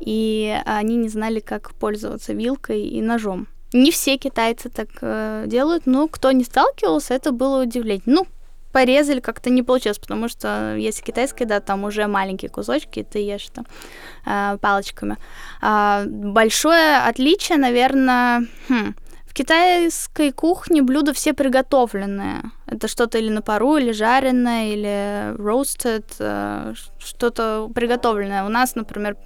И 0.00 0.56
они 0.64 0.96
не 0.96 1.08
знали, 1.08 1.40
как 1.40 1.74
пользоваться 1.74 2.32
вилкой 2.32 2.82
и 2.82 3.00
ножом. 3.00 3.48
Не 3.72 3.90
все 3.90 4.16
китайцы 4.16 4.68
так 4.68 4.88
э, 5.00 5.44
делают, 5.46 5.86
но 5.86 6.08
кто 6.08 6.32
не 6.32 6.44
сталкивался, 6.44 7.14
это 7.14 7.32
было 7.32 7.62
удивление. 7.62 8.02
Ну, 8.06 8.26
порезали, 8.76 9.20
как-то 9.20 9.50
не 9.50 9.62
получилось, 9.62 9.98
потому 9.98 10.28
что 10.28 10.76
если 10.76 11.02
китайская, 11.02 11.46
да, 11.46 11.60
там 11.60 11.84
уже 11.84 12.06
маленькие 12.06 12.50
кусочки, 12.50 13.02
ты 13.02 13.20
ешь 13.20 13.48
там 13.52 13.66
э, 14.26 14.58
палочками. 14.60 15.16
А, 15.62 16.04
большое 16.06 16.98
отличие, 16.98 17.58
наверное, 17.58 18.46
хм, 18.68 18.94
в 19.24 19.32
китайской 19.32 20.30
кухне 20.30 20.82
блюда 20.82 21.14
все 21.14 21.32
приготовленные. 21.32 22.42
Это 22.66 22.86
что-то 22.86 23.16
или 23.16 23.30
на 23.30 23.40
пару, 23.40 23.78
или 23.78 23.92
жареное, 23.92 24.68
или 24.68 25.34
roasted, 25.36 26.04
э, 26.18 26.74
что-то 26.98 27.70
приготовленное. 27.74 28.44
У 28.44 28.50
нас, 28.50 28.74
например, 28.74 29.16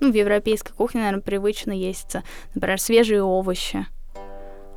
ну, 0.00 0.12
в 0.12 0.14
европейской 0.14 0.72
кухне, 0.72 1.00
наверное, 1.00 1.22
привычно 1.22 1.72
есть, 1.72 2.16
например, 2.54 2.80
свежие 2.80 3.22
овощи. 3.22 3.86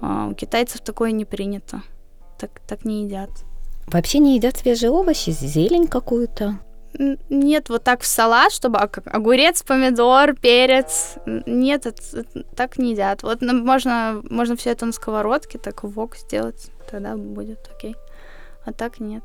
А 0.01 0.27
у 0.27 0.33
китайцев 0.33 0.81
такое 0.81 1.11
не 1.11 1.25
принято. 1.25 1.81
Так, 2.37 2.61
так 2.67 2.85
не 2.85 3.03
едят. 3.03 3.29
Вообще 3.87 4.19
не 4.19 4.35
едят 4.35 4.57
свежие 4.57 4.91
овощи, 4.91 5.31
зелень 5.31 5.87
какую-то? 5.87 6.59
Нет, 7.29 7.69
вот 7.69 7.83
так 7.83 8.01
в 8.01 8.05
салат, 8.05 8.51
чтобы 8.51 8.79
огурец, 8.79 9.61
помидор, 9.63 10.35
перец. 10.35 11.15
Нет, 11.25 11.85
это, 11.85 12.01
это, 12.13 12.43
так 12.55 12.77
не 12.77 12.91
едят. 12.91 13.23
Вот 13.23 13.41
ну, 13.41 13.63
можно, 13.63 14.21
можно 14.23 14.55
все 14.55 14.71
это 14.71 14.85
на 14.85 14.91
сковородке, 14.91 15.59
так 15.59 15.83
вок 15.83 16.17
сделать, 16.17 16.71
тогда 16.89 17.15
будет 17.15 17.69
окей. 17.75 17.95
А 18.65 18.73
так 18.73 18.99
нет. 18.99 19.23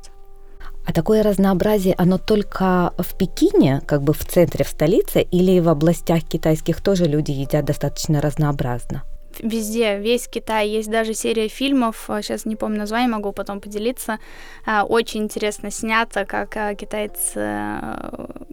А 0.87 0.93
такое 0.93 1.23
разнообразие, 1.23 1.95
оно 1.97 2.17
только 2.17 2.93
в 2.97 3.17
Пекине, 3.17 3.81
как 3.85 4.03
бы 4.03 4.13
в 4.13 4.23
центре, 4.25 4.63
в 4.63 4.69
столице, 4.69 5.21
или 5.21 5.59
в 5.59 5.69
областях 5.69 6.23
китайских 6.23 6.81
тоже 6.81 7.05
люди 7.05 7.31
едят 7.31 7.65
достаточно 7.65 8.21
разнообразно? 8.21 9.03
везде, 9.39 9.97
весь 9.97 10.27
Китай. 10.27 10.69
Есть 10.69 10.89
даже 10.89 11.13
серия 11.13 11.47
фильмов, 11.47 12.09
сейчас 12.21 12.45
а, 12.45 12.49
не 12.49 12.55
помню 12.55 12.79
название, 12.79 13.09
могу 13.09 13.31
потом 13.31 13.61
поделиться. 13.61 14.19
А, 14.65 14.83
очень 14.83 15.23
интересно 15.23 15.71
снято, 15.71 16.25
как 16.25 16.55
а, 16.57 16.75
китайцы, 16.75 17.35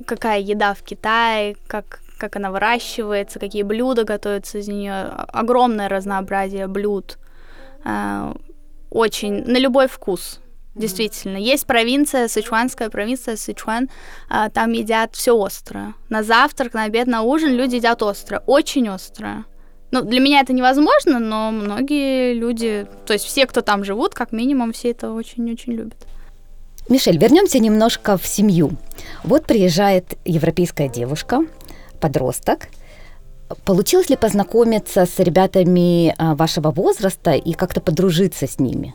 какая 0.07 0.41
еда 0.41 0.75
в 0.75 0.83
Китае, 0.83 1.57
как 1.67 2.01
как 2.19 2.37
она 2.37 2.53
выращивается, 2.53 3.41
какие 3.41 3.65
блюда 3.65 4.05
готовятся 4.05 4.59
из 4.59 4.69
нее. 4.69 5.07
Огромное 5.33 5.89
разнообразие 5.89 6.69
блюд. 6.69 7.19
Очень 8.91 9.45
на 9.45 9.59
любой 9.59 9.89
вкус. 9.89 10.39
Действительно, 10.75 11.37
есть 11.37 11.67
провинция, 11.67 12.29
сычуанская 12.29 12.89
провинция 12.89 13.37
Сычуан, 13.37 13.91
там 14.55 14.73
едят 14.73 15.15
все 15.15 15.39
острое. 15.39 15.95
На 16.09 16.23
завтрак, 16.23 16.73
на 16.73 16.85
обед, 16.85 17.07
на 17.07 17.23
ужин 17.23 17.53
люди 17.53 17.77
едят 17.77 18.03
острое, 18.03 18.43
очень 18.47 18.89
острое. 18.89 19.45
Ну, 19.91 20.03
для 20.03 20.21
меня 20.21 20.41
это 20.41 20.55
невозможно, 20.55 21.19
но 21.19 21.51
многие 21.51 22.33
люди, 22.33 22.87
то 23.05 23.13
есть 23.13 23.27
все, 23.27 23.47
кто 23.47 23.61
там 23.61 23.85
живут, 23.85 24.15
как 24.15 24.33
минимум, 24.33 24.73
все 24.73 24.93
это 24.93 25.13
очень-очень 25.13 25.75
любят. 25.75 26.07
Мишель, 26.89 27.19
вернемся 27.19 27.59
немножко 27.59 28.17
в 28.17 28.27
семью. 28.27 28.71
Вот 29.23 29.45
приезжает 29.45 30.15
европейская 30.25 30.89
девушка, 30.89 31.45
подросток. 32.01 32.69
Получилось 33.67 34.09
ли 34.09 34.17
познакомиться 34.17 35.05
с 35.05 35.19
ребятами 35.19 36.15
а, 36.17 36.35
вашего 36.35 36.71
возраста 36.71 37.33
и 37.33 37.53
как-то 37.53 37.83
подружиться 37.83 38.47
с 38.47 38.59
ними? 38.59 38.95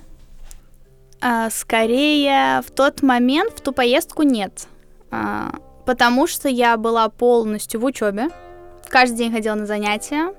А, 1.19 1.49
скорее, 1.49 2.61
в 2.61 2.71
тот 2.71 3.01
момент, 3.01 3.53
в 3.53 3.61
ту 3.61 3.71
поездку 3.71 4.23
нет. 4.23 4.67
А, 5.11 5.55
потому 5.85 6.27
что 6.27 6.49
я 6.49 6.77
была 6.77 7.09
полностью 7.09 7.79
в 7.79 7.85
учебе. 7.85 8.29
Каждый 8.89 9.17
день 9.17 9.31
ходила 9.31 9.55
на 9.55 9.65
занятия. 9.65 10.33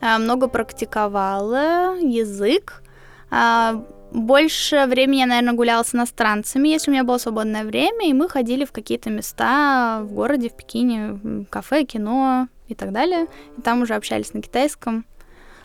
Э, 0.00 0.18
много 0.18 0.48
практиковала 0.48 1.96
язык. 1.98 2.82
А, 3.30 3.84
больше 4.12 4.86
времени 4.86 5.20
я, 5.20 5.26
наверное, 5.26 5.54
гуляла 5.54 5.82
с 5.84 5.94
иностранцами, 5.94 6.68
если 6.68 6.90
у 6.90 6.94
меня 6.94 7.04
было 7.04 7.18
свободное 7.18 7.64
время, 7.64 8.08
и 8.08 8.12
мы 8.12 8.28
ходили 8.28 8.64
в 8.64 8.72
какие-то 8.72 9.08
места 9.10 10.00
в 10.02 10.12
городе, 10.12 10.48
в 10.48 10.54
Пекине, 10.54 11.46
кафе, 11.48 11.84
кино 11.84 12.48
и 12.68 12.74
так 12.74 12.92
далее. 12.92 13.26
И 13.56 13.62
там 13.62 13.82
уже 13.82 13.94
общались 13.94 14.34
на 14.34 14.42
китайском. 14.42 15.04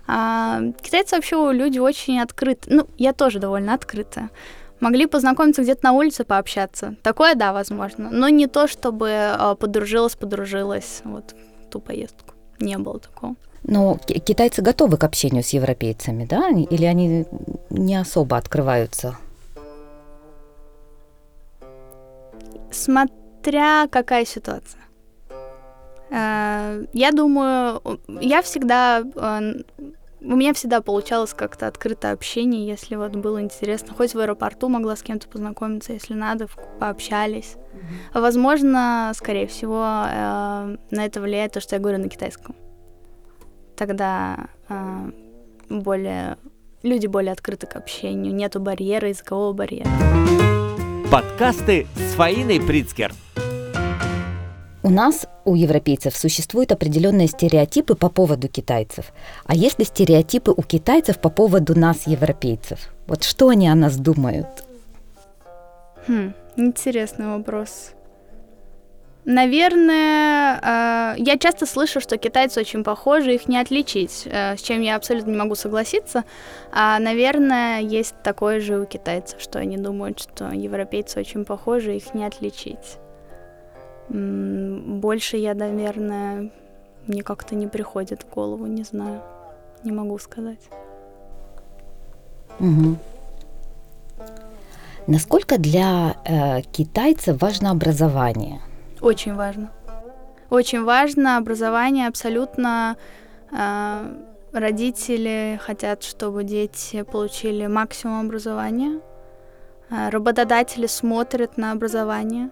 А, 0.07 0.62
китайцы 0.81 1.15
вообще 1.15 1.35
люди 1.51 1.79
очень 1.79 2.19
открыты. 2.19 2.74
Ну, 2.74 2.88
я 2.97 3.13
тоже 3.13 3.39
довольно 3.39 3.74
открытая. 3.74 4.29
Могли 4.79 5.05
познакомиться 5.05 5.63
где-то 5.63 5.83
на 5.83 5.93
улице, 5.93 6.24
пообщаться. 6.24 6.95
Такое, 7.01 7.35
да, 7.35 7.53
возможно. 7.53 8.09
Но 8.12 8.29
не 8.29 8.47
то, 8.47 8.67
чтобы 8.67 9.09
а, 9.12 9.55
подружилась, 9.55 10.15
подружилась. 10.15 11.01
Вот 11.03 11.35
ту 11.71 11.79
поездку. 11.79 12.33
Не 12.59 12.77
было 12.77 13.00
такого. 13.00 13.35
Но 13.63 13.97
китайцы 13.97 14.62
готовы 14.62 14.97
к 14.97 15.03
общению 15.03 15.43
с 15.43 15.50
европейцами, 15.50 16.25
да? 16.25 16.50
Или 16.50 16.85
они 16.85 17.25
не 17.71 17.95
особо 17.95 18.38
открываются? 18.38 19.17
Смотря 22.71 23.88
какая 23.89 24.25
ситуация. 24.25 24.85
Э, 26.15 26.86
я 26.93 27.12
думаю, 27.12 27.81
я 28.22 28.41
всегда 28.41 29.03
э, 29.03 29.62
у 30.22 30.36
меня 30.36 30.53
всегда 30.53 30.81
получалось 30.81 31.34
как-то 31.34 31.67
открытое 31.67 32.13
общение, 32.13 32.65
если 32.65 32.95
вот 32.95 33.15
было 33.15 33.41
интересно. 33.41 33.93
Хоть 33.93 34.15
в 34.15 34.19
аэропорту 34.19 34.69
могла 34.69 34.95
с 34.95 35.03
кем-то 35.03 35.27
познакомиться, 35.27 35.93
если 35.93 36.13
надо, 36.13 36.48
пообщались. 36.79 37.55
Mm-hmm. 37.55 38.22
Возможно, 38.22 39.12
скорее 39.13 39.45
всего, 39.48 39.84
э, 39.84 40.77
на 40.91 41.05
это 41.05 41.22
влияет 41.22 41.53
то, 41.53 41.62
что 41.62 41.75
я 41.75 41.81
говорю 41.81 42.00
на 42.00 42.10
китайском. 42.10 42.55
Тогда 43.75 44.48
э, 44.69 45.12
более 45.69 46.38
люди 46.81 47.07
более 47.07 47.31
открыты 47.31 47.67
к 47.67 47.75
общению, 47.75 48.34
нету 48.34 48.60
барьера, 48.60 49.10
языкового 49.10 49.53
барьера. 49.53 49.89
Подкасты 51.12 51.88
с 51.95 52.13
Фаиной 52.13 52.62
Прицкер. 52.62 53.12
У 54.86 54.89
нас, 54.92 55.25
у 55.46 55.56
европейцев, 55.56 56.15
существуют 56.15 56.72
определенные 56.72 57.27
стереотипы 57.27 57.96
по 57.96 58.08
поводу 58.08 58.48
китайцев. 58.48 59.13
А 59.48 59.56
есть 59.56 59.80
ли 59.80 59.86
стереотипы 59.86 60.54
у 60.56 60.62
китайцев 60.62 61.18
по 61.18 61.30
поводу 61.32 61.74
нас, 61.74 62.06
европейцев? 62.06 62.94
Вот 63.08 63.24
что 63.24 63.50
они 63.50 63.68
о 63.68 63.74
нас 63.74 63.98
думают? 63.98 64.46
Хм, 66.08 66.34
интересный 66.56 67.25
вопрос. 67.36 67.94
Наверное, 69.24 70.60
э, 70.62 71.15
я 71.18 71.39
часто 71.39 71.65
слышу, 71.65 72.00
что 72.00 72.20
китайцы 72.20 72.60
очень 72.60 72.84
похожи, 72.84 73.34
их 73.34 73.48
не 73.48 73.58
отличить, 73.58 74.27
э, 74.27 74.56
с 74.56 74.62
чем 74.62 74.82
я 74.82 74.98
абсолютно 74.98 75.32
не 75.32 75.38
могу 75.38 75.56
согласиться. 75.56 76.25
А, 76.72 77.00
наверное, 77.00 77.82
есть 77.82 78.13
такое 78.24 78.60
же 78.60 78.80
у 78.80 78.86
китайцев, 78.86 79.42
что 79.42 79.58
они 79.58 79.77
думают, 79.77 80.20
что 80.20 80.51
европейцы 80.51 81.20
очень 81.20 81.44
похожи, 81.44 81.96
их 81.96 82.13
не 82.13 82.24
отличить. 82.24 83.00
Больше 84.09 85.38
я, 85.38 85.53
наверное, 85.53 86.51
мне 87.07 87.24
как-то 87.24 87.55
не 87.55 87.67
приходит 87.67 88.24
в 88.24 88.33
голову, 88.33 88.65
не 88.65 88.83
знаю, 88.83 89.21
не 89.83 89.91
могу 89.91 90.17
сказать. 90.19 90.69
Угу. 92.59 92.97
Насколько 95.07 95.57
для 95.57 96.15
э, 96.25 96.62
китайцев 96.62 97.41
важно 97.41 97.71
образование? 97.71 98.59
Очень 99.01 99.35
важно. 99.35 99.69
Очень 100.50 100.83
важно 100.83 101.38
образование 101.38 102.07
абсолютно. 102.07 102.97
Э, 103.51 104.12
родители 104.51 105.59
хотят, 105.63 106.03
чтобы 106.03 106.43
дети 106.43 107.03
получили 107.03 107.67
максимум 107.67 108.25
образования. 108.25 109.00
Э, 109.91 110.09
работодатели 110.09 110.88
смотрят 110.88 111.57
на 111.57 111.71
образование. 111.71 112.50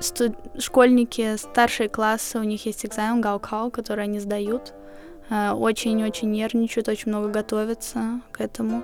Студ... 0.00 0.32
Школьники, 0.58 1.36
старшие 1.36 1.88
классы, 1.88 2.38
у 2.38 2.42
них 2.42 2.66
есть 2.66 2.86
экзамен 2.86 3.20
Гаукау, 3.20 3.70
который 3.70 4.04
они 4.04 4.18
сдают. 4.18 4.74
Э, 5.28 5.52
очень-очень 5.52 6.30
нервничают, 6.30 6.88
очень 6.88 7.10
много 7.10 7.28
готовятся 7.28 8.20
к 8.32 8.40
этому. 8.40 8.82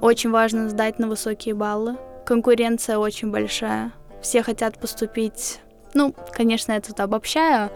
Очень 0.00 0.30
важно 0.30 0.68
сдать 0.68 0.98
на 0.98 1.08
высокие 1.08 1.54
баллы. 1.54 1.96
Конкуренция 2.24 2.98
очень 2.98 3.30
большая 3.30 3.92
все 4.26 4.42
хотят 4.42 4.78
поступить, 4.78 5.60
ну, 5.94 6.12
конечно, 6.32 6.72
я 6.72 6.80
тут 6.80 6.98
обобщаю, 6.98 7.70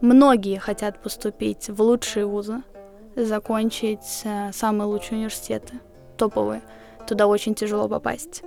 многие 0.00 0.58
хотят 0.58 1.00
поступить 1.00 1.68
в 1.68 1.80
лучшие 1.80 2.26
вузы, 2.26 2.62
закончить 3.14 4.22
э, 4.24 4.50
самые 4.52 4.88
лучшие 4.88 5.18
университеты, 5.18 5.74
топовые. 6.16 6.62
Туда 7.06 7.28
очень 7.28 7.54
тяжело 7.54 7.88
попасть. 7.88 8.42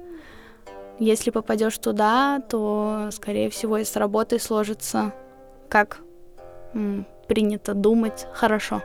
Если 0.99 1.31
попадешь 1.31 1.77
туда, 1.77 2.41
то, 2.47 3.09
скорее 3.11 3.49
всего, 3.49 3.77
и 3.77 3.83
с 3.83 3.95
работой 3.95 4.39
сложится, 4.39 5.13
как 5.69 5.99
м, 6.73 7.05
принято 7.27 7.73
думать, 7.73 8.27
хорошо. 8.33 8.81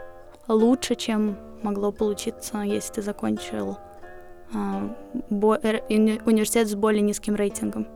Лучше, 0.49 0.95
чем 0.95 1.37
могло 1.63 1.93
получиться, 1.93 2.59
если 2.61 2.95
ты 2.95 3.03
закончил 3.03 3.79
э, 4.55 4.89
бо- 5.31 5.59
э, 5.63 5.81
университет 5.89 6.69
с 6.69 6.75
более 6.75 7.03
низким 7.03 7.35
рейтингом. 7.35 7.87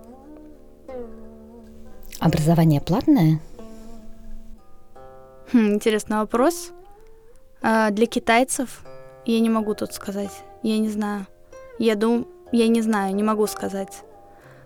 Образование 2.19 2.81
платное? 2.81 3.40
Хм, 5.52 5.75
интересный 5.75 6.19
вопрос. 6.19 6.73
А, 7.62 7.90
для 7.90 8.07
китайцев 8.07 8.83
я 9.25 9.40
не 9.40 9.49
могу 9.50 9.75
тут 9.75 9.95
сказать. 9.95 10.31
Я 10.62 10.79
не 10.79 10.88
знаю. 10.90 11.26
Я 11.79 11.95
думаю, 11.95 12.26
я 12.52 12.69
не 12.69 12.83
знаю, 12.83 13.14
не 13.14 13.23
могу 13.23 13.47
сказать. 13.47 14.02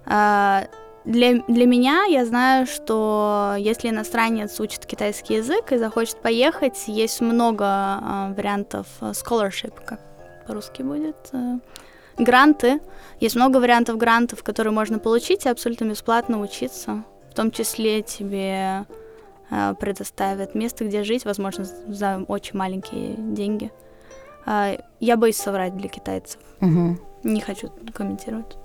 А, 0.07 0.67
для, 1.05 1.43
для 1.49 1.67
меня 1.67 2.05
я 2.05 2.25
знаю, 2.25 2.67
что 2.67 3.55
если 3.59 3.91
иностранец 3.91 4.59
учит 4.61 4.87
китайский 4.87 5.35
язык 5.35 5.73
и 5.73 5.79
захочет 5.79 6.17
поехать, 6.17 6.85
есть 6.87 7.21
много 7.21 7.65
а, 7.67 8.35
вариантов 8.37 8.87
scholarship, 9.01 9.75
как 9.85 10.01
по-русски 10.47 10.83
будет, 10.83 11.17
а, 11.33 11.59
гранты. 12.19 12.81
Есть 13.21 13.37
много 13.37 13.59
вариантов 13.59 13.97
грантов, 13.97 14.43
которые 14.43 14.73
можно 14.73 14.99
получить 14.99 15.47
и 15.47 15.49
абсолютно 15.49 15.85
бесплатно 15.87 16.41
учиться 16.41 17.05
в 17.35 17.37
том 17.37 17.51
числе 17.51 18.03
тебе 18.03 18.87
э, 19.51 19.75
предоставят 19.81 20.55
место, 20.55 20.85
где 20.85 21.03
жить, 21.03 21.25
возможно, 21.25 21.65
за 21.65 22.25
очень 22.29 22.57
маленькие 22.57 23.17
деньги. 23.17 23.73
Э, 24.47 24.77
я 25.01 25.17
боюсь 25.17 25.37
соврать 25.37 25.77
для 25.77 25.89
китайцев. 25.89 26.41
Угу. 26.61 26.97
Не 27.25 27.41
хочу 27.41 27.71
комментировать. 27.93 28.57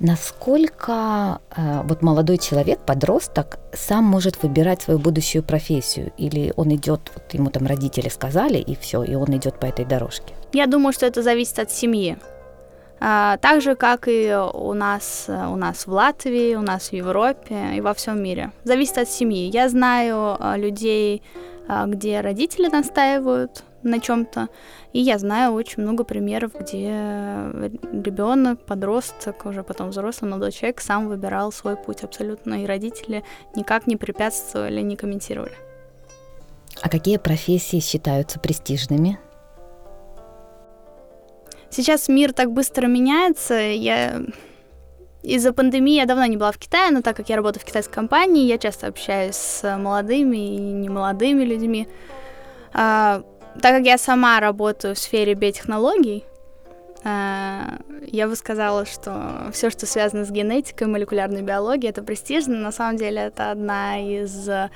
Насколько 0.00 1.40
э, 1.56 1.82
вот 1.84 2.02
молодой 2.02 2.38
человек, 2.38 2.80
подросток, 2.80 3.58
сам 3.72 4.04
может 4.04 4.42
выбирать 4.42 4.82
свою 4.82 4.98
будущую 4.98 5.44
профессию? 5.44 6.12
Или 6.18 6.52
он 6.56 6.74
идет, 6.74 7.12
вот 7.14 7.32
ему 7.32 7.50
там 7.50 7.66
родители 7.66 8.08
сказали, 8.08 8.58
и 8.58 8.74
все, 8.74 9.04
и 9.04 9.14
он 9.14 9.36
идет 9.36 9.60
по 9.60 9.66
этой 9.66 9.84
дорожке? 9.84 10.34
Я 10.52 10.66
думаю, 10.66 10.92
что 10.92 11.06
это 11.06 11.22
зависит 11.22 11.58
от 11.60 11.70
семьи. 11.70 12.18
А, 13.00 13.36
так 13.36 13.60
же, 13.60 13.76
как 13.76 14.08
и 14.08 14.34
у 14.34 14.72
нас, 14.72 15.26
у 15.28 15.56
нас 15.56 15.86
в 15.86 15.92
Латвии, 15.92 16.56
у 16.56 16.62
нас 16.62 16.88
в 16.88 16.92
Европе 16.92 17.76
и 17.76 17.80
во 17.80 17.94
всем 17.94 18.22
мире. 18.22 18.50
Зависит 18.64 18.98
от 18.98 19.08
семьи. 19.08 19.48
Я 19.52 19.68
знаю 19.68 20.36
а, 20.40 20.56
людей, 20.56 21.22
а, 21.68 21.86
где 21.86 22.20
родители 22.20 22.68
настаивают 22.68 23.62
на 23.84 24.00
чем-то, 24.00 24.48
и 24.92 25.00
я 25.00 25.18
знаю 25.18 25.52
очень 25.52 25.82
много 25.82 26.04
примеров, 26.04 26.52
где 26.58 26.88
ребенок, 27.92 28.64
подросток, 28.64 29.46
уже 29.46 29.62
потом 29.62 29.90
взрослый 29.90 30.30
молодой 30.30 30.52
человек 30.52 30.80
сам 30.80 31.08
выбирал 31.08 31.52
свой 31.52 31.76
путь 31.76 32.02
абсолютно, 32.02 32.62
и 32.62 32.66
родители 32.66 33.24
никак 33.54 33.86
не 33.86 33.96
препятствовали, 33.96 34.80
не 34.80 34.96
комментировали. 34.96 35.54
А 36.80 36.88
какие 36.88 37.18
профессии 37.18 37.80
считаются 37.80 38.40
престижными? 38.40 39.18
Сейчас 41.70 42.08
мир 42.08 42.32
так 42.32 42.52
быстро 42.52 42.86
меняется. 42.86 43.54
Я 43.54 44.22
из-за 45.24 45.52
пандемии 45.52 45.96
я 45.96 46.06
давно 46.06 46.26
не 46.26 46.36
была 46.36 46.52
в 46.52 46.58
Китае, 46.58 46.90
но 46.90 47.00
так 47.00 47.16
как 47.16 47.28
я 47.30 47.36
работаю 47.36 47.62
в 47.62 47.64
китайской 47.64 47.94
компании, 47.94 48.46
я 48.46 48.58
часто 48.58 48.88
общаюсь 48.88 49.34
с 49.34 49.76
молодыми 49.78 50.36
и 50.36 50.58
немолодыми 50.58 51.42
людьми. 51.44 51.88
Так 53.60 53.76
как 53.76 53.84
я 53.84 53.98
сама 53.98 54.40
работаю 54.40 54.94
в 54.94 54.98
сфере 54.98 55.34
биотехнологий, 55.34 56.24
а, 57.04 57.78
я 58.06 58.26
бы 58.26 58.34
сказала, 58.34 58.86
что 58.86 59.50
все, 59.52 59.70
что 59.70 59.86
связано 59.86 60.24
с 60.24 60.30
генетикой, 60.30 60.86
молекулярной 60.86 61.42
биологией, 61.42 61.90
это 61.90 62.02
престижно. 62.02 62.56
На 62.56 62.72
самом 62.72 62.96
деле 62.96 63.22
это 63.22 63.50
одна 63.50 63.98
из 63.98 64.48
а, 64.48 64.70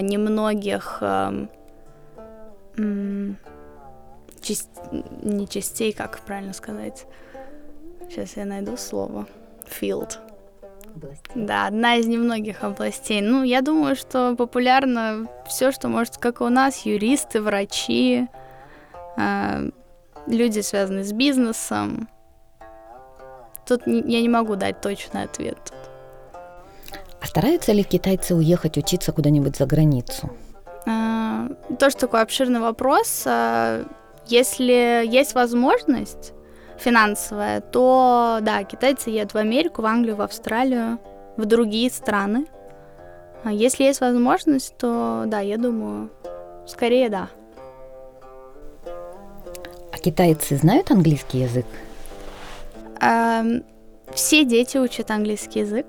немногих 0.00 0.98
а, 1.00 1.48
часть, 4.40 4.70
не 5.22 5.48
частей, 5.48 5.92
как 5.92 6.20
правильно 6.20 6.52
сказать. 6.52 7.06
Сейчас 8.08 8.36
я 8.36 8.44
найду 8.44 8.76
слово. 8.76 9.26
Field. 9.68 10.25
Области. 10.96 11.30
Да, 11.34 11.66
одна 11.66 11.96
из 11.96 12.06
немногих 12.06 12.64
областей. 12.64 13.20
Ну, 13.20 13.42
я 13.42 13.60
думаю, 13.60 13.96
что 13.96 14.34
популярно 14.34 15.26
все, 15.46 15.70
что 15.70 15.88
может, 15.88 16.16
как 16.16 16.40
у 16.40 16.48
нас, 16.48 16.86
юристы, 16.86 17.42
врачи, 17.42 18.26
э, 19.18 19.70
люди, 20.26 20.60
связанные 20.60 21.04
с 21.04 21.12
бизнесом. 21.12 22.08
Тут 23.66 23.86
не, 23.86 24.00
я 24.00 24.22
не 24.22 24.28
могу 24.28 24.56
дать 24.56 24.80
точный 24.80 25.24
ответ. 25.24 25.72
А 27.20 27.26
стараются 27.26 27.72
ли 27.72 27.82
китайцы 27.82 28.34
уехать 28.34 28.78
учиться 28.78 29.12
куда-нибудь 29.12 29.56
за 29.56 29.66
границу? 29.66 30.30
Э, 30.86 31.48
тоже 31.78 31.96
такой 31.96 32.22
обширный 32.22 32.60
вопрос. 32.60 33.24
Э, 33.26 33.84
если 34.26 35.06
есть 35.06 35.34
возможность 35.34 36.32
финансовая, 36.78 37.60
то 37.60 38.38
да, 38.42 38.64
китайцы 38.64 39.10
едут 39.10 39.34
в 39.34 39.38
Америку, 39.38 39.82
в 39.82 39.86
Англию, 39.86 40.16
в 40.16 40.22
Австралию, 40.22 40.98
в 41.36 41.44
другие 41.44 41.90
страны. 41.90 42.46
А 43.44 43.52
если 43.52 43.84
есть 43.84 44.00
возможность, 44.00 44.76
то 44.76 45.24
да, 45.26 45.40
я 45.40 45.56
думаю, 45.56 46.10
скорее 46.66 47.08
да. 47.08 47.28
А 49.92 49.98
китайцы 49.98 50.56
знают 50.56 50.90
английский 50.90 51.38
язык? 51.38 51.66
Эм, 53.00 53.64
все 54.12 54.44
дети 54.44 54.78
учат 54.78 55.10
английский 55.10 55.60
язык. 55.60 55.86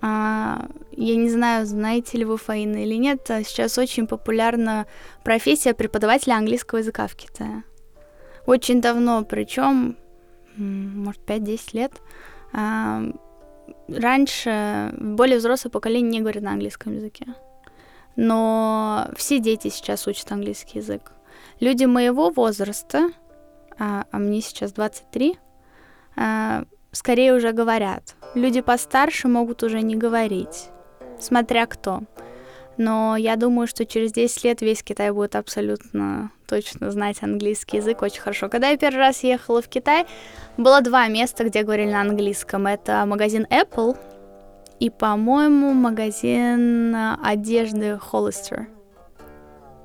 А, 0.00 0.66
я 0.92 1.16
не 1.16 1.30
знаю, 1.30 1.66
знаете 1.66 2.18
ли 2.18 2.24
вы 2.24 2.36
Фаина 2.36 2.82
или 2.82 2.94
нет, 2.94 3.30
а 3.30 3.42
сейчас 3.44 3.78
очень 3.78 4.06
популярна 4.06 4.86
профессия 5.22 5.74
преподавателя 5.74 6.34
английского 6.34 6.78
языка 6.78 7.06
в 7.06 7.14
Китае. 7.14 7.62
Очень 8.46 8.80
давно, 8.80 9.24
причем, 9.24 9.96
может, 10.56 11.22
5-10 11.26 11.60
лет. 11.72 11.92
Раньше 13.88 14.94
более 14.98 15.38
взрослое 15.38 15.70
поколение 15.70 16.10
не 16.10 16.20
говорит 16.20 16.42
на 16.42 16.52
английском 16.52 16.94
языке. 16.94 17.26
Но 18.16 19.08
все 19.16 19.38
дети 19.38 19.68
сейчас 19.68 20.06
учат 20.06 20.30
английский 20.32 20.78
язык. 20.78 21.12
Люди 21.60 21.84
моего 21.84 22.30
возраста, 22.30 23.10
а, 23.78 24.04
а 24.10 24.18
мне 24.18 24.40
сейчас 24.40 24.72
23, 24.72 25.38
а, 26.16 26.64
скорее 26.90 27.34
уже 27.34 27.52
говорят. 27.52 28.14
Люди 28.34 28.60
постарше 28.60 29.28
могут 29.28 29.62
уже 29.62 29.80
не 29.80 29.96
говорить, 29.96 30.68
смотря 31.18 31.66
кто. 31.66 32.02
Но 32.76 33.16
я 33.16 33.36
думаю, 33.36 33.66
что 33.66 33.84
через 33.84 34.12
10 34.12 34.44
лет 34.44 34.60
весь 34.60 34.82
Китай 34.82 35.10
будет 35.10 35.36
абсолютно 35.36 36.30
точно 36.46 36.90
знать 36.90 37.22
английский 37.22 37.78
язык 37.78 38.02
очень 38.02 38.20
хорошо. 38.20 38.48
Когда 38.48 38.68
я 38.68 38.76
первый 38.76 38.98
раз 38.98 39.22
ехала 39.22 39.62
в 39.62 39.68
Китай, 39.68 40.06
было 40.56 40.80
два 40.80 41.08
места, 41.08 41.44
где 41.44 41.62
говорили 41.62 41.90
на 41.90 42.00
английском. 42.00 42.66
Это 42.66 43.04
магазин 43.06 43.46
Apple 43.50 43.96
и, 44.80 44.90
по-моему, 44.90 45.72
магазин 45.72 46.94
одежды 47.22 47.98
Hollister. 48.12 48.66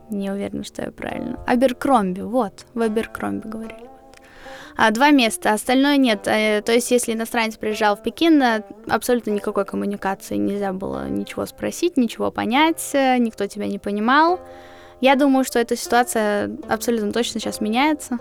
Не 0.09 0.31
уверена, 0.31 0.63
что 0.63 0.83
я 0.83 0.91
правильно. 0.91 1.39
Аберкромби, 1.45 2.21
вот, 2.21 2.65
в 2.73 2.81
Аберкромби 2.81 3.47
говорили 3.47 3.96
два 4.91 5.11
места, 5.11 5.53
остальное 5.53 5.97
нет. 5.97 6.27
А, 6.27 6.61
то 6.61 6.71
есть, 6.71 6.91
если 6.91 7.13
иностранец 7.13 7.57
приезжал 7.57 7.95
в 7.95 8.03
Пекин, 8.03 8.41
э, 8.41 8.63
абсолютно 8.87 9.31
никакой 9.31 9.65
коммуникации, 9.65 10.35
нельзя 10.35 10.71
было 10.71 11.09
ничего 11.09 11.45
спросить, 11.45 11.97
ничего 11.97 12.31
понять, 12.31 12.91
э, 12.93 13.17
никто 13.17 13.47
тебя 13.47 13.67
не 13.67 13.79
понимал. 13.79 14.39
Я 15.01 15.15
думаю, 15.15 15.45
что 15.45 15.59
эта 15.59 15.75
ситуация 15.75 16.55
абсолютно 16.69 17.11
точно 17.11 17.39
сейчас 17.39 17.59
меняется, 17.59 18.19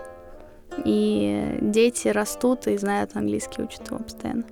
и 0.84 1.58
дети 1.60 2.08
растут 2.08 2.66
и 2.66 2.76
знают 2.76 3.12
английский, 3.14 3.62
учат 3.62 3.86
его 3.86 3.98
постоянно. 3.98 4.44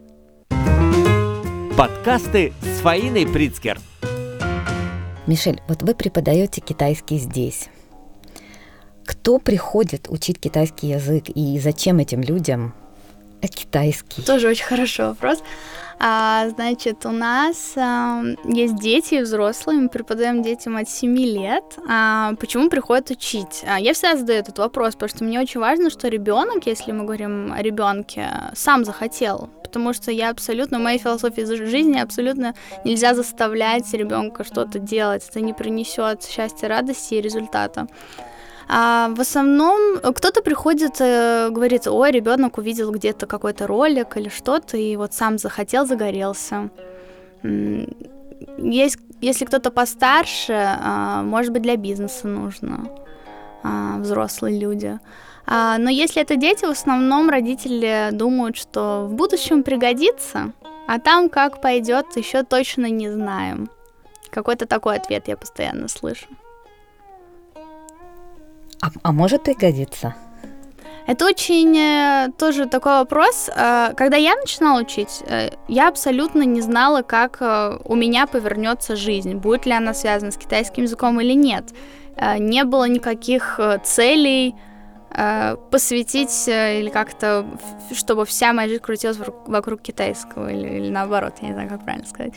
Подкасты 1.77 2.53
с 2.62 2.81
Фаиной 2.81 3.27
Прицкер. 3.27 3.79
Мишель, 5.27 5.61
вот 5.69 5.83
вы 5.83 5.95
преподаете 5.95 6.61
китайский 6.61 7.17
здесь. 7.17 7.69
Кто 9.07 9.38
приходит 9.38 10.09
учить 10.09 10.40
китайский 10.40 10.88
язык 10.88 11.25
и 11.35 11.59
зачем 11.59 11.99
этим 11.99 12.23
людям 12.23 12.75
китайский? 13.43 14.23
Тоже 14.23 14.49
очень 14.49 14.64
хороший 14.64 15.07
вопрос. 15.07 15.43
А, 15.99 16.49
значит, 16.49 17.07
у 17.07 17.11
нас 17.11 17.75
а, 17.77 18.23
есть 18.45 18.77
дети 18.77 19.14
и 19.14 19.23
взрослые, 19.23 19.79
мы 19.79 19.88
преподаем 19.88 20.43
детям 20.43 20.77
от 20.77 20.88
7 20.88 21.17
лет. 21.17 21.64
А, 21.88 22.35
почему 22.40 22.69
приходят 22.69 23.11
учить? 23.11 23.62
А, 23.67 23.79
я 23.79 23.95
всегда 23.95 24.17
задаю 24.17 24.40
этот 24.40 24.59
вопрос, 24.59 24.95
потому 24.95 25.09
что 25.09 25.25
мне 25.25 25.40
очень 25.40 25.61
важно, 25.61 25.90
что 25.90 26.09
ребенок, 26.09 26.67
если 26.67 26.93
мы 26.93 27.05
говорим 27.05 27.53
о 27.53 27.62
ребенке, 27.62 28.29
сам 28.55 28.85
захотел. 28.85 29.49
Потому 29.62 29.93
что 29.93 30.11
я 30.11 30.31
абсолютно, 30.31 30.79
в 30.79 30.83
моей 30.83 30.99
философии 30.99 31.43
жизни 31.43 31.99
абсолютно 31.99 32.55
нельзя 32.85 33.14
заставлять 33.14 33.93
ребенка 33.93 34.45
что-то 34.45 34.79
делать. 34.79 35.27
Это 35.29 35.40
не 35.40 35.53
принесет 35.53 36.25
счастья, 36.25 36.69
радости 36.69 37.14
и 37.14 37.21
результата. 37.21 37.87
А 38.68 39.09
в 39.14 39.20
основном 39.20 39.98
кто-то 40.00 40.42
приходит, 40.42 41.00
э, 41.00 41.50
говорит, 41.50 41.87
ой, 41.87 42.11
ребенок 42.11 42.59
увидел 42.59 42.90
где-то 42.90 43.27
какой-то 43.27 43.66
ролик 43.66 44.16
или 44.16 44.29
что-то, 44.29 44.77
и 44.77 44.96
вот 44.96 45.12
сам 45.12 45.38
захотел, 45.38 45.87
загорелся. 45.87 46.70
Есть, 48.59 48.98
если 49.20 49.44
кто-то 49.44 49.70
постарше, 49.70 50.53
а, 50.53 51.22
может 51.22 51.53
быть, 51.53 51.62
для 51.62 51.77
бизнеса 51.77 52.27
нужно, 52.27 52.88
а, 53.62 53.98
взрослые 53.98 54.59
люди. 54.59 54.98
А, 55.46 55.79
но 55.79 55.90
если 55.90 56.22
это 56.22 56.37
дети, 56.37 56.64
в 56.64 56.70
основном 56.70 57.29
родители 57.29 58.11
думают, 58.12 58.57
что 58.57 59.07
в 59.07 59.14
будущем 59.14 59.62
пригодится, 59.62 60.53
а 60.87 60.98
там 60.98 61.29
как 61.29 61.61
пойдет, 61.61 62.07
еще 62.16 62.42
точно 62.42 62.87
не 62.87 63.11
знаем. 63.11 63.68
Какой-то 64.31 64.66
такой 64.66 64.96
ответ 64.96 65.29
я 65.29 65.37
постоянно 65.37 65.88
слышу. 65.88 66.27
А, 68.85 68.88
а 69.03 69.12
может 69.12 69.44
пригодиться? 69.44 70.14
Это 71.07 71.27
очень 71.27 71.77
э, 71.77 72.29
тоже 72.38 72.66
такой 72.66 72.99
вопрос. 72.99 73.49
Э, 73.49 73.94
когда 73.97 74.18
я 74.18 74.37
начинала 74.37 74.83
учить, 74.83 75.23
э, 75.27 75.51
я 75.68 75.88
абсолютно 75.88 76.42
не 76.42 76.61
знала, 76.61 77.01
как 77.01 77.42
у 77.85 77.94
меня 77.94 78.27
повернется 78.27 78.94
жизнь, 78.94 79.35
будет 79.35 79.64
ли 79.64 79.73
она 79.73 79.94
связана 79.94 80.33
с 80.33 80.37
китайским 80.37 80.83
языком 80.83 81.20
или 81.20 81.33
нет. 81.33 81.64
Не 82.38 82.64
было 82.64 82.87
никаких 82.87 83.59
целей 83.83 84.55
посвятить 85.70 86.48
или 86.48 86.90
как-то, 86.90 87.46
чтобы 87.92 88.27
вся 88.27 88.53
моя 88.53 88.68
жизнь 88.68 88.83
крутилась 88.83 89.18
вокруг 89.46 89.81
китайского 89.81 90.53
или, 90.53 90.68
или 90.68 90.90
наоборот, 90.90 91.35
я 91.40 91.48
не 91.48 91.55
знаю, 91.55 91.68
как 91.68 91.85
правильно 91.85 92.07
сказать. 92.07 92.33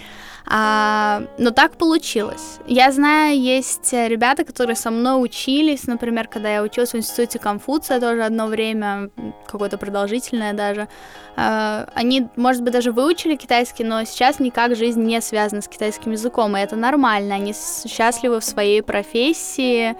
А, 0.49 1.23
но 1.37 1.51
так 1.51 1.75
получилось. 1.77 2.59
Я 2.67 2.91
знаю, 2.91 3.37
есть 3.37 3.91
ребята, 3.91 4.45
которые 4.45 4.75
со 4.75 4.91
мной 4.91 5.21
учились, 5.21 5.87
например, 5.87 6.27
когда 6.27 6.49
я 6.49 6.63
училась 6.63 6.93
в 6.93 6.95
институте 6.95 7.37
Конфуция 7.37 7.99
тоже 7.99 8.23
одно 8.23 8.47
время, 8.47 9.09
какое-то 9.45 9.77
продолжительное 9.77 10.53
даже. 10.53 10.87
А, 11.35 11.89
они, 11.95 12.27
может 12.35 12.63
быть, 12.63 12.73
даже 12.73 12.91
выучили 12.91 13.35
китайский, 13.35 13.83
но 13.83 14.05
сейчас 14.05 14.39
никак 14.39 14.75
жизнь 14.75 15.01
не 15.01 15.19
связана 15.19 15.61
с 15.61 15.67
китайским 15.67 16.11
языком, 16.11 16.55
и 16.55 16.61
это 16.61 16.75
нормально. 16.75 17.35
Они 17.35 17.53
счастливы 17.53 18.39
в 18.39 18.45
своей 18.45 18.81
профессии, 18.81 19.97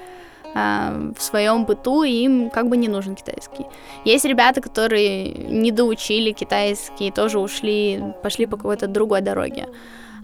в 0.54 1.18
своем 1.20 1.66
быту, 1.66 2.04
и 2.04 2.12
им 2.12 2.50
как 2.50 2.68
бы 2.68 2.78
не 2.78 2.88
нужен 2.88 3.16
китайский. 3.16 3.66
Есть 4.06 4.26
ребята, 4.26 4.60
которые 4.60 5.30
не 5.30 5.72
доучили 5.72 6.32
китайский, 6.32 7.12
тоже 7.12 7.38
ушли, 7.38 8.02
пошли 8.24 8.48
по 8.48 8.58
какой-то 8.58 8.88
другой 8.88 9.22
дороге. 9.22 9.68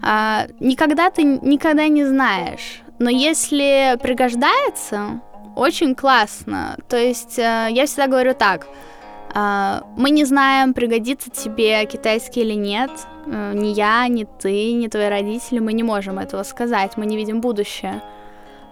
А, 0.02 0.46
никогда 0.60 1.10
ты 1.10 1.22
никогда 1.22 1.88
не 1.88 2.04
знаешь. 2.04 2.82
Но 2.98 3.10
если 3.10 3.98
пригождается, 4.02 5.20
очень 5.56 5.94
классно. 5.94 6.76
То 6.88 6.96
есть 6.96 7.38
э, 7.38 7.68
я 7.70 7.86
всегда 7.86 8.06
говорю 8.06 8.34
так. 8.34 8.66
Э, 9.34 9.80
мы 9.96 10.10
не 10.10 10.24
знаем, 10.24 10.74
пригодится 10.74 11.30
тебе 11.30 11.84
китайский 11.86 12.42
или 12.42 12.54
нет. 12.54 12.90
Э, 13.26 13.52
ни 13.54 13.68
я, 13.68 14.06
ни 14.08 14.24
ты, 14.24 14.72
ни 14.72 14.88
твои 14.88 15.08
родители, 15.08 15.58
мы 15.58 15.72
не 15.72 15.82
можем 15.82 16.18
этого 16.18 16.42
сказать. 16.42 16.96
Мы 16.96 17.06
не 17.06 17.16
видим 17.16 17.40
будущее. 17.40 18.02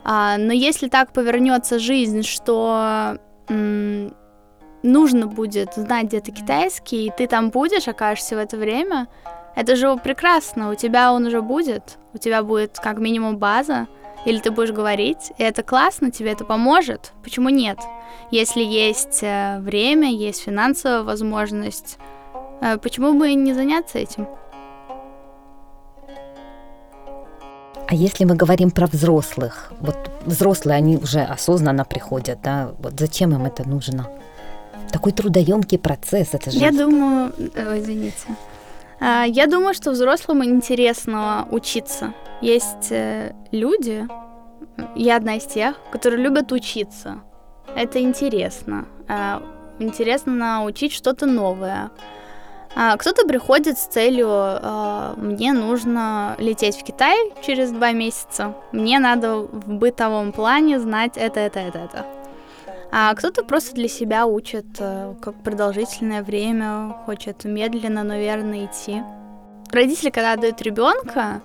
А, 0.04 0.36
но 0.38 0.52
если 0.52 0.88
так 0.88 1.12
повернется 1.12 1.78
жизнь, 1.78 2.22
что 2.22 3.18
м- 3.48 4.14
нужно 4.82 5.26
будет 5.26 5.74
знать 5.74 6.06
где-то 6.06 6.32
китайский, 6.32 7.06
и 7.06 7.12
ты 7.16 7.26
там 7.26 7.50
будешь, 7.50 7.88
окажешься 7.88 8.36
в 8.36 8.38
это 8.38 8.56
время, 8.56 9.08
это 9.54 9.76
же 9.76 9.96
прекрасно, 9.96 10.70
у 10.70 10.74
тебя 10.74 11.12
он 11.12 11.26
уже 11.26 11.42
будет, 11.42 11.98
у 12.14 12.18
тебя 12.18 12.42
будет 12.42 12.78
как 12.78 12.98
минимум 12.98 13.36
база, 13.36 13.86
или 14.24 14.38
ты 14.38 14.50
будешь 14.50 14.72
говорить, 14.72 15.32
и 15.38 15.42
это 15.42 15.62
классно, 15.62 16.10
тебе 16.10 16.32
это 16.32 16.44
поможет, 16.44 17.12
почему 17.22 17.48
нет? 17.48 17.78
Если 18.30 18.62
есть 18.62 19.22
э, 19.22 19.58
время, 19.60 20.10
есть 20.10 20.42
финансовая 20.42 21.02
возможность, 21.02 21.98
э, 22.60 22.78
почему 22.78 23.14
бы 23.14 23.34
не 23.34 23.52
заняться 23.52 23.98
этим? 23.98 24.26
А 27.92 27.94
если 27.94 28.24
мы 28.24 28.36
говорим 28.36 28.70
про 28.70 28.86
взрослых, 28.86 29.70
вот 29.80 29.96
взрослые, 30.24 30.78
они 30.78 30.96
уже 30.96 31.20
осознанно 31.20 31.84
приходят, 31.84 32.38
да, 32.42 32.70
вот 32.78 32.94
зачем 32.98 33.34
им 33.34 33.44
это 33.44 33.68
нужно? 33.68 34.08
Такой 34.90 35.12
трудоемкий 35.12 35.78
процесс, 35.78 36.28
это 36.32 36.50
же... 36.50 36.56
Я 36.56 36.70
думаю, 36.70 37.34
Ой, 37.54 37.80
извините, 37.80 38.28
а, 38.98 39.24
я 39.24 39.46
думаю, 39.46 39.74
что 39.74 39.90
взрослым 39.90 40.42
интересно 40.42 41.46
учиться. 41.50 42.14
Есть 42.40 42.90
э, 42.90 43.34
люди, 43.50 44.08
я 44.96 45.16
одна 45.18 45.36
из 45.36 45.44
тех, 45.44 45.76
которые 45.90 46.22
любят 46.22 46.50
учиться. 46.50 47.20
Это 47.76 48.00
интересно. 48.00 48.86
А, 49.06 49.42
интересно 49.78 50.32
научить 50.32 50.94
что-то 50.94 51.26
новое. 51.26 51.90
А, 52.74 52.96
кто-то 52.96 53.26
приходит 53.26 53.78
с 53.78 53.86
целью, 53.86 54.28
мне 55.16 55.52
нужно 55.52 56.36
лететь 56.38 56.76
в 56.76 56.84
Китай 56.84 57.32
через 57.42 57.70
два 57.70 57.92
месяца, 57.92 58.54
мне 58.72 58.98
надо 58.98 59.36
в 59.36 59.68
бытовом 59.68 60.32
плане 60.32 60.80
знать 60.80 61.16
это, 61.16 61.40
это, 61.40 61.60
это, 61.60 61.78
это. 61.78 62.06
А 62.94 63.14
кто-то 63.14 63.42
просто 63.42 63.74
для 63.74 63.88
себя 63.88 64.26
учит, 64.26 64.66
э, 64.78 65.14
как 65.22 65.34
продолжительное 65.42 66.22
время, 66.22 66.94
хочет 67.06 67.42
медленно, 67.44 68.04
но 68.04 68.18
верно 68.18 68.66
идти. 68.66 69.02
Родители, 69.70 70.10
когда 70.10 70.36
дают 70.36 70.60
ребенка, 70.60 71.40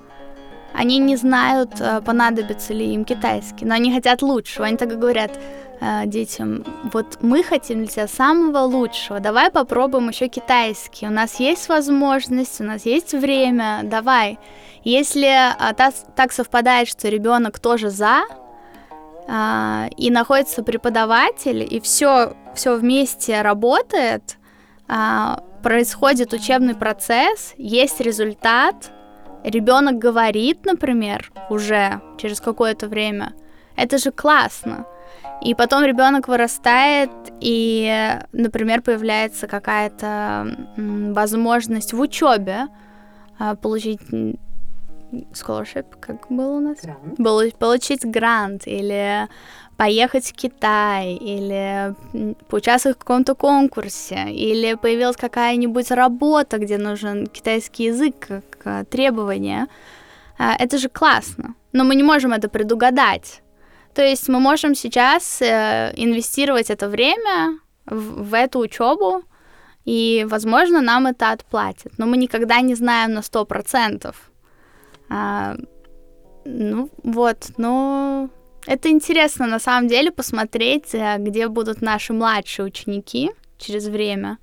Они 0.73 0.99
не 0.99 1.15
знают, 1.15 1.79
э, 1.79 2.01
понадобится 2.01 2.73
ли 2.73 2.93
им 2.93 3.05
китайский, 3.05 3.65
но 3.65 3.75
они 3.75 3.91
хотят 3.91 4.21
лучшего. 4.21 4.65
Они 4.65 4.77
так 4.77 4.91
и 4.91 4.95
говорят 4.95 5.31
э, 5.79 6.03
детям, 6.05 6.63
вот 6.93 7.17
мы 7.21 7.43
хотим 7.43 7.79
для 7.79 7.87
тебя 7.87 8.07
самого 8.07 8.59
лучшего, 8.59 9.19
давай 9.19 9.49
попробуем 9.51 10.09
еще 10.09 10.27
китайский. 10.27 11.07
У 11.07 11.11
нас 11.11 11.39
есть 11.39 11.69
возможность, 11.69 12.61
у 12.61 12.63
нас 12.63 12.85
есть 12.85 13.13
время, 13.13 13.81
давай. 13.83 14.39
Если 14.83 15.27
а, 15.27 15.73
так, 15.73 15.93
так 16.15 16.31
совпадает, 16.31 16.87
что 16.87 17.09
ребенок 17.09 17.59
тоже 17.59 17.89
за, 17.89 18.21
а, 19.27 19.89
и 19.97 20.09
находится 20.09 20.63
преподаватель, 20.63 21.67
и 21.69 21.81
все, 21.81 22.33
все 22.55 22.77
вместе 22.77 23.41
работает, 23.41 24.37
а, 24.87 25.43
происходит 25.61 26.31
учебный 26.31 26.75
процесс, 26.75 27.53
есть 27.57 27.99
результат, 27.99 28.91
ребенок 29.49 29.97
говорит, 29.97 30.65
например, 30.65 31.31
уже 31.49 32.01
через 32.17 32.41
какое-то 32.41 32.87
время, 32.87 33.33
это 33.75 33.97
же 33.97 34.11
классно. 34.11 34.85
И 35.41 35.53
потом 35.53 35.83
ребенок 35.83 36.27
вырастает, 36.27 37.11
и, 37.39 38.19
например, 38.31 38.81
появляется 38.81 39.47
какая-то 39.47 40.47
возможность 40.75 41.93
в 41.93 41.99
учебе 41.99 42.67
а, 43.37 43.55
получить 43.55 44.01
scholarship, 45.11 45.85
как 45.99 46.27
было 46.29 46.57
у 46.57 46.59
нас? 46.59 46.77
Грант. 46.81 47.57
Получить 47.59 48.03
грант 48.05 48.63
или 48.65 49.27
поехать 49.77 50.25
в 50.25 50.33
Китай, 50.33 51.13
или 51.13 51.93
поучаствовать 52.49 52.97
в 52.97 52.99
каком-то 52.99 53.35
конкурсе, 53.35 54.31
или 54.31 54.73
появилась 54.73 55.15
какая-нибудь 55.15 55.91
работа, 55.91 56.57
где 56.57 56.77
нужен 56.77 57.27
китайский 57.27 57.85
язык 57.85 58.15
как 58.27 58.56
а, 58.67 58.83
требование. 58.83 59.67
А, 60.37 60.55
это 60.59 60.77
же 60.77 60.89
классно. 60.89 61.55
Но 61.73 61.83
мы 61.83 61.95
не 61.95 62.03
можем 62.03 62.33
это 62.33 62.49
предугадать. 62.49 63.41
То 63.93 64.03
есть 64.03 64.29
мы 64.29 64.39
можем 64.39 64.75
сейчас 64.75 65.41
э, 65.41 65.93
инвестировать 65.95 66.69
это 66.69 66.87
время 66.87 67.59
в, 67.85 68.33
эту 68.35 68.59
учебу, 68.59 69.23
и, 69.85 70.25
возможно, 70.29 70.81
нам 70.81 71.07
это 71.07 71.31
отплатят. 71.31 71.93
Но 71.97 72.05
мы 72.05 72.17
никогда 72.17 72.61
не 72.61 72.75
знаем 72.75 73.13
на 73.13 73.21
сто 73.21 73.45
процентов. 73.45 74.15
А, 75.09 75.55
ну, 76.45 76.89
вот, 77.03 77.51
но 77.57 78.29
это 78.67 78.89
интересно 78.89 79.47
на 79.47 79.59
самом 79.59 79.87
деле 79.87 80.11
посмотреть, 80.11 80.93
э, 80.93 81.15
где 81.17 81.47
будут 81.47 81.81
наши 81.81 82.13
младшие 82.13 82.65
ученики 82.65 83.31
через 83.57 83.87
время, 83.87 84.37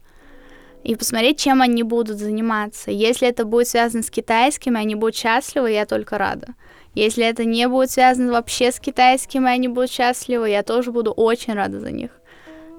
и 0.84 0.94
посмотреть, 0.94 1.40
чем 1.40 1.62
они 1.62 1.82
будут 1.82 2.18
заниматься. 2.18 2.90
Если 2.90 3.26
это 3.26 3.44
будет 3.44 3.68
связано 3.68 4.02
с 4.02 4.10
китайским, 4.10 4.76
они 4.76 4.94
будут 4.94 5.16
счастливы, 5.16 5.72
я 5.72 5.86
только 5.86 6.18
рада. 6.18 6.48
Если 6.94 7.24
это 7.24 7.44
не 7.44 7.66
будет 7.68 7.90
связано 7.90 8.32
вообще 8.32 8.70
с 8.70 8.78
китайским, 8.78 9.46
они 9.46 9.66
будут 9.66 9.90
счастливы, 9.90 10.50
я 10.50 10.62
тоже 10.62 10.92
буду 10.92 11.10
очень 11.10 11.54
рада 11.54 11.80
за 11.80 11.90
них. 11.90 12.10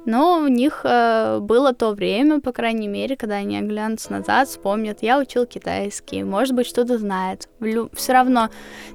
Но 0.05 0.37
у 0.37 0.47
них 0.47 0.81
э, 0.83 1.39
было 1.41 1.73
то 1.73 1.91
время, 1.93 2.39
по 2.39 2.51
крайней 2.51 2.87
мере, 2.87 3.17
когда 3.17 3.37
они 3.37 3.57
оглянутся 3.57 4.11
назад, 4.11 4.47
вспомнят, 4.47 4.99
я 5.01 5.17
учил 5.17 5.47
китайский, 5.47 6.23
может 6.23 6.53
быть, 6.53 6.67
что-то 6.67 6.99
знает. 6.99 7.49
Все 7.93 8.13
равно. 8.13 8.49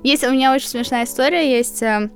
Есть 0.05 0.23
у 0.23 0.31
меня 0.31 0.55
очень 0.55 0.69
смешная 0.69 1.05
история, 1.05 1.51
есть... 1.51 1.83
Э, 1.83 2.11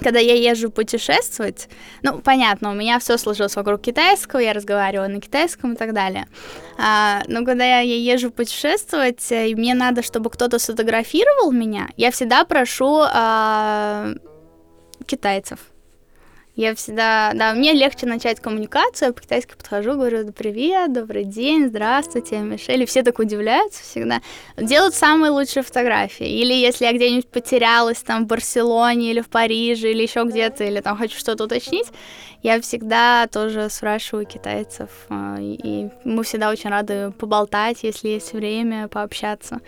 когда 0.00 0.18
я 0.18 0.34
езжу 0.34 0.70
путешествовать, 0.70 1.68
ну, 2.02 2.20
понятно, 2.20 2.70
у 2.70 2.74
меня 2.74 2.98
все 2.98 3.16
сложилось 3.18 3.56
вокруг 3.56 3.80
китайского, 3.82 4.40
я 4.40 4.52
разговариваю 4.52 5.10
на 5.10 5.20
китайском 5.20 5.74
и 5.74 5.76
так 5.76 5.92
далее. 5.92 6.26
А, 6.78 7.22
но 7.26 7.44
когда 7.44 7.64
я, 7.64 7.80
езжу 7.80 8.30
путешествовать, 8.30 9.30
э, 9.32 9.48
и 9.48 9.54
мне 9.54 9.74
надо, 9.74 10.02
чтобы 10.02 10.30
кто-то 10.30 10.58
сфотографировал 10.58 11.52
меня, 11.52 11.88
я 11.96 12.10
всегда 12.10 12.44
прошу 12.44 13.02
а, 13.02 14.14
китайцев. 15.06 15.58
Я 16.58 16.74
всегда, 16.74 17.30
да, 17.36 17.52
мне 17.52 17.72
легче 17.72 18.04
начать 18.04 18.40
коммуникацию, 18.40 19.10
я 19.10 19.12
по-китайски 19.12 19.54
подхожу, 19.56 19.92
говорю, 19.92 20.32
привет, 20.32 20.92
добрый 20.92 21.22
день, 21.22 21.68
здравствуйте, 21.68 22.38
Мишель, 22.38 22.82
и 22.82 22.84
все 22.84 23.04
так 23.04 23.20
удивляются 23.20 23.84
всегда. 23.84 24.20
Делают 24.56 24.96
самые 24.96 25.30
лучшие 25.30 25.62
фотографии. 25.62 26.26
Или 26.26 26.52
если 26.52 26.86
я 26.86 26.92
где-нибудь 26.92 27.28
потерялась 27.28 27.98
там 27.98 28.24
в 28.24 28.26
Барселоне 28.26 29.12
или 29.12 29.20
в 29.20 29.28
Париже 29.28 29.92
или 29.92 30.02
еще 30.02 30.24
где-то, 30.24 30.64
или 30.64 30.80
там 30.80 30.96
хочу 30.96 31.16
что-то 31.16 31.44
уточнить, 31.44 31.86
я 32.42 32.60
всегда 32.60 33.28
тоже 33.28 33.70
спрашиваю 33.70 34.26
китайцев, 34.26 34.90
а, 35.10 35.36
и 35.38 35.90
мы 36.02 36.24
всегда 36.24 36.50
очень 36.50 36.70
рады 36.70 37.12
поболтать, 37.12 37.84
если 37.84 38.08
есть 38.08 38.32
время, 38.32 38.88
пообщаться. 38.88 39.60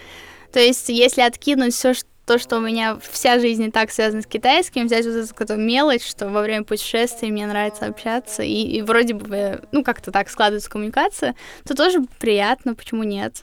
То 0.52 0.58
есть, 0.58 0.88
если 0.88 1.20
откинуть 1.20 1.72
все, 1.72 1.94
что 1.94 2.08
то, 2.30 2.38
что 2.38 2.58
у 2.58 2.60
меня 2.60 2.96
вся 3.02 3.40
жизнь 3.40 3.64
и 3.64 3.70
так 3.72 3.90
связана 3.90 4.22
с 4.22 4.26
китайским, 4.26 4.86
взять 4.86 5.04
вот 5.04 5.16
эту 5.16 5.26
какую-то 5.30 5.56
мелочь, 5.56 6.06
что 6.06 6.28
во 6.28 6.42
время 6.42 6.62
путешествий 6.62 7.28
мне 7.28 7.44
нравится 7.44 7.86
общаться, 7.86 8.44
и, 8.44 8.54
и 8.54 8.82
вроде 8.82 9.14
бы, 9.14 9.60
ну, 9.72 9.82
как-то 9.82 10.12
так 10.12 10.30
складывается 10.30 10.70
коммуникация, 10.70 11.34
то 11.64 11.74
тоже 11.74 12.02
приятно, 12.20 12.76
почему 12.76 13.02
нет. 13.02 13.42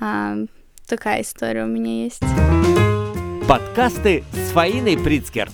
А, 0.00 0.38
такая 0.86 1.20
история 1.20 1.64
у 1.64 1.66
меня 1.66 2.04
есть. 2.04 2.22
Подкасты 3.46 4.24
с 4.32 4.52
Фаиной 4.52 4.96
Прицкер. 4.96 5.50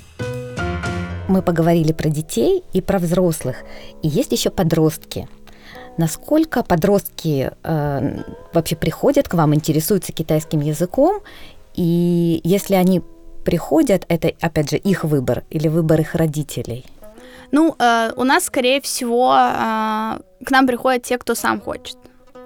Мы 1.26 1.42
поговорили 1.42 1.92
про 1.92 2.10
детей 2.10 2.62
и 2.72 2.80
про 2.80 3.00
взрослых. 3.00 3.56
И 4.04 4.08
есть 4.08 4.30
еще 4.30 4.50
подростки. 4.50 5.26
Насколько 5.98 6.62
подростки 6.62 7.50
э, 7.62 8.16
вообще 8.54 8.76
приходят 8.76 9.28
к 9.28 9.34
вам, 9.34 9.54
интересуются 9.54 10.12
китайским 10.12 10.60
языком, 10.60 11.20
и 11.74 12.40
если 12.44 12.74
они 12.74 13.02
приходят, 13.44 14.04
это, 14.08 14.32
опять 14.40 14.70
же, 14.70 14.76
их 14.76 15.04
выбор 15.04 15.44
или 15.50 15.68
выбор 15.68 16.00
их 16.00 16.14
родителей? 16.14 16.84
Ну, 17.50 17.74
э, 17.78 18.12
у 18.16 18.24
нас, 18.24 18.44
скорее 18.44 18.80
всего, 18.80 19.34
э, 19.34 20.44
к 20.44 20.50
нам 20.50 20.66
приходят 20.66 21.02
те, 21.02 21.18
кто 21.18 21.34
сам 21.34 21.60
хочет. 21.60 21.96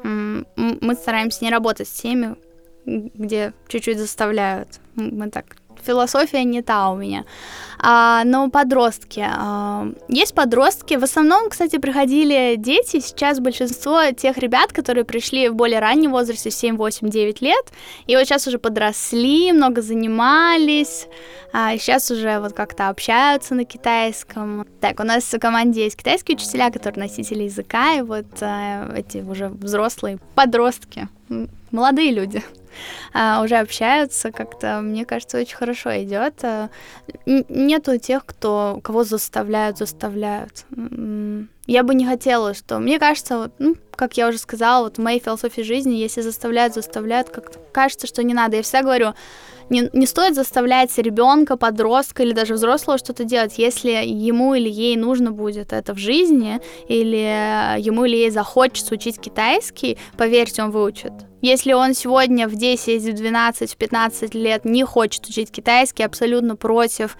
Мы 0.03 0.95
стараемся 0.95 1.45
не 1.45 1.51
работать 1.51 1.89
с 1.89 1.93
теми, 2.03 2.37
где 2.85 3.53
чуть-чуть 3.69 3.99
заставляют. 3.99 4.81
Мы 4.95 5.31
так 5.31 5.57
философия 5.87 6.45
не 6.45 6.63
та 6.63 6.91
у 6.91 6.97
меня. 6.97 7.25
А, 7.79 8.25
но 8.25 8.51
подростки. 8.51 9.25
А, 9.27 9.87
есть 10.09 10.35
подростки. 10.35 10.95
В 10.95 11.05
основном, 11.05 11.51
кстати, 11.51 11.79
приходили 11.79 12.57
дети. 12.57 13.01
Сейчас 13.01 13.39
большинство 13.41 14.11
тех 14.17 14.39
ребят, 14.39 14.73
которые 14.73 15.05
пришли 15.05 15.49
в 15.49 15.55
более 15.55 15.79
раннем 15.79 16.13
возрасте, 16.13 16.51
7, 16.51 16.77
8, 16.77 17.09
9 17.09 17.41
лет, 17.43 17.73
и 18.07 18.17
вот 18.17 18.25
сейчас 18.25 18.47
уже 18.47 18.59
подросли, 18.59 19.53
много 19.53 19.83
занимались, 19.83 21.07
а 21.53 21.77
сейчас 21.79 22.11
уже 22.11 22.41
вот 22.41 22.53
как-то 22.53 22.89
общаются 22.89 23.55
на 23.55 23.65
китайском. 23.65 24.67
Так, 24.81 25.01
у 25.01 25.05
нас 25.05 25.25
в 25.25 25.39
команде 25.39 25.85
есть 25.85 25.97
китайские 25.97 26.37
учителя, 26.37 26.71
которые 26.71 27.05
носители 27.05 27.45
языка, 27.45 27.95
и 27.95 28.03
вот 28.03 28.27
а, 28.41 28.93
эти 28.97 29.19
уже 29.19 29.49
взрослые 29.49 30.19
подростки, 30.35 31.09
молодые 31.71 32.13
люди 32.13 32.43
уже 33.15 33.57
общаются, 33.57 34.31
как-то, 34.33 34.81
мне 34.81 35.05
кажется, 35.05 35.39
очень 35.39 35.57
хорошо 35.57 35.91
идет. 36.03 36.35
А, 36.43 36.69
нету 37.27 37.99
тех, 37.99 38.25
кто 38.25 38.81
кого 38.83 39.05
заставляют, 39.05 39.79
заставляют. 39.79 40.65
Я 41.67 41.83
бы 41.83 41.95
не 41.95 42.07
хотела, 42.07 42.55
что... 42.55 42.79
Мне 42.79 42.99
кажется, 42.99 43.39
вот, 43.39 43.53
ну, 43.59 43.77
как 43.91 44.17
я 44.17 44.29
уже 44.29 44.39
сказала, 44.39 44.85
вот 44.85 44.99
в 44.99 45.03
моей 45.03 45.21
философии 45.21 45.63
жизни, 45.63 45.95
если 45.95 46.21
заставляют, 46.21 46.75
заставляют, 46.75 47.31
как 47.31 47.51
кажется, 47.73 48.07
что 48.07 48.23
не 48.23 48.35
надо. 48.35 48.57
Я 48.57 48.63
всегда 48.63 48.83
говорю, 48.83 49.15
не, 49.71 49.91
не 49.93 50.07
стоит 50.07 50.35
заставлять 50.35 50.97
ребенка, 50.99 51.57
подростка 51.57 52.23
или 52.23 52.33
даже 52.33 52.55
взрослого 52.55 52.99
что-то 52.99 53.25
делать, 53.25 53.55
если 53.59 53.91
ему 53.91 54.55
или 54.55 54.69
ей 54.69 54.97
нужно 54.97 55.33
будет 55.33 55.73
это 55.73 55.95
в 55.95 55.99
жизни, 55.99 56.61
или 56.89 57.81
ему 57.81 58.05
или 58.05 58.17
ей 58.17 58.31
захочется 58.31 58.95
учить 58.95 59.21
китайский, 59.21 59.99
поверьте, 60.17 60.63
он 60.63 60.71
выучит. 60.71 61.13
Если 61.43 61.73
он 61.73 61.95
сегодня 61.95 62.49
в 62.49 62.57
10, 62.57 63.03
в 63.03 63.13
12, 63.13 63.73
в 63.73 63.77
15 63.77 64.35
лет 64.35 64.65
не 64.65 64.85
хочет 64.85 65.27
учить 65.27 65.51
китайский, 65.51 66.03
абсолютно 66.03 66.57
против, 66.57 67.17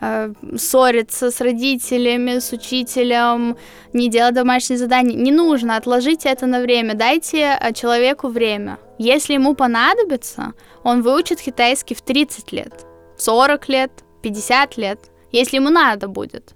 э, 0.00 0.32
ссориться 0.56 1.30
с 1.30 1.40
родителями, 1.40 2.38
с 2.38 2.52
учителем, 2.52 3.56
не 3.92 4.08
делать 4.08 4.34
домашние 4.34 4.78
задания. 4.78 5.16
Не 5.16 5.32
нужно, 5.32 5.76
отложите 5.76 6.28
это 6.28 6.46
на 6.46 6.60
время, 6.60 6.94
дайте 6.94 7.58
э, 7.60 7.72
человеку 7.72 8.28
время. 8.28 8.78
Если 8.98 9.34
ему 9.34 9.54
понадобится, 9.54 10.52
он 10.84 11.02
выучит 11.02 11.40
китайский 11.40 11.94
в 11.94 12.02
30 12.02 12.52
лет, 12.52 12.86
40 13.16 13.68
лет, 13.68 13.90
50 14.22 14.76
лет, 14.76 15.00
если 15.32 15.56
ему 15.56 15.70
надо 15.70 16.06
будет. 16.06 16.54